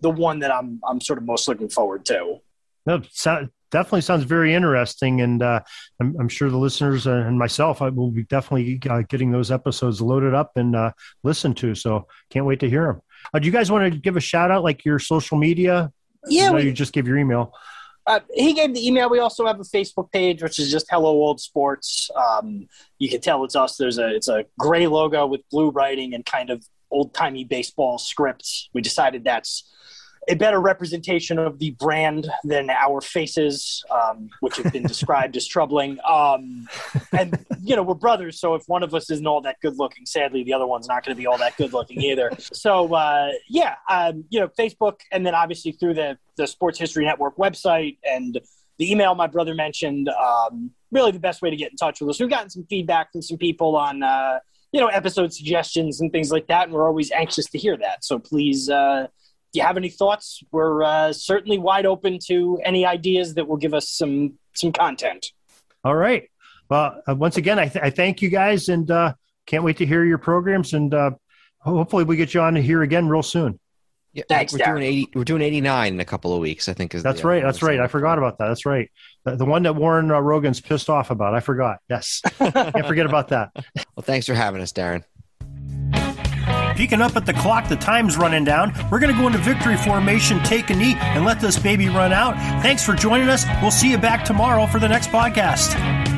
[0.00, 2.38] the one that I'm I'm sort of most looking forward to.
[2.84, 5.60] No, so, definitely sounds very interesting, and uh,
[6.00, 10.00] I'm, I'm, sure the listeners and myself I will be definitely uh, getting those episodes
[10.00, 10.92] loaded up and uh,
[11.24, 11.74] listened to.
[11.74, 13.02] So can't wait to hear them.
[13.32, 15.90] Uh, do you guys want to give a shout out, like your social media?
[16.26, 17.52] Yeah, we, you just give your email.
[18.06, 19.08] Uh, he gave the email.
[19.08, 22.10] We also have a Facebook page, which is just Hello Old Sports.
[22.14, 23.76] Um, you can tell it's us.
[23.76, 27.98] There's a it's a gray logo with blue writing and kind of old timey baseball
[27.98, 28.68] scripts.
[28.72, 29.64] We decided that's
[30.28, 35.46] a better representation of the brand than our faces, um, which have been described as
[35.46, 35.98] troubling.
[36.08, 36.68] Um,
[37.12, 40.06] and you know, we're brothers, so if one of us isn't all that good looking,
[40.06, 42.30] sadly, the other one's not going to be all that good looking either.
[42.38, 47.04] So uh, yeah, um, you know, Facebook, and then obviously through the the Sports History
[47.04, 48.40] Network website and
[48.78, 50.08] the email my brother mentioned.
[50.08, 52.20] Um, really, the best way to get in touch with us.
[52.20, 54.02] We've gotten some feedback from some people on.
[54.02, 54.38] Uh,
[54.72, 58.04] you know, episode suggestions and things like that, and we're always anxious to hear that.
[58.04, 59.06] So please, uh,
[59.52, 60.42] do you have any thoughts?
[60.50, 65.32] We're uh, certainly wide open to any ideas that will give us some some content.
[65.84, 66.28] All right.
[66.68, 69.12] Well, uh, once again, I, th- I, thank you guys, and uh,
[69.46, 70.72] can't wait to hear your programs.
[70.72, 71.10] And uh,
[71.58, 73.60] hopefully, we get you on here again real soon.
[74.14, 74.72] Yeah, Thanks, we're Darren.
[74.74, 75.08] doing eighty.
[75.14, 76.68] We're doing eighty nine in a couple of weeks.
[76.68, 77.42] I think is that's right.
[77.42, 77.80] That's right.
[77.80, 78.48] I forgot about that.
[78.48, 78.90] That's right.
[79.24, 81.34] The, the one that Warren uh, Rogan's pissed off about.
[81.34, 81.78] I forgot.
[81.88, 83.50] Yes, can't forget about that.
[83.96, 85.04] Well, thanks for having us, Darren.
[86.76, 88.72] Peeking up at the clock, the time's running down.
[88.90, 92.12] We're going to go into victory formation, take a knee, and let this baby run
[92.12, 92.34] out.
[92.62, 93.44] Thanks for joining us.
[93.60, 96.01] We'll see you back tomorrow for the next podcast.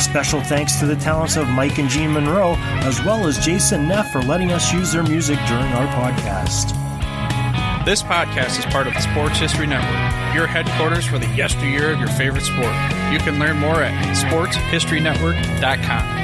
[0.00, 4.10] Special thanks to the talents of Mike and Jean Monroe, as well as Jason Neff
[4.10, 6.74] for letting us use their music during our podcast.
[7.84, 11.98] This podcast is part of the Sports History Network, your headquarters for the yesteryear of
[11.98, 12.74] your favorite sport.
[13.12, 16.18] You can learn more at sportshistorynetwork.com.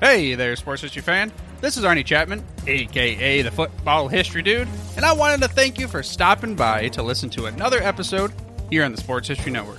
[0.00, 1.30] Hey there, sports history fan.
[1.60, 5.86] This is Arnie Chapman, aka the Football History Dude, and I wanted to thank you
[5.86, 8.32] for stopping by to listen to another episode
[8.68, 9.78] here on the Sports History Network.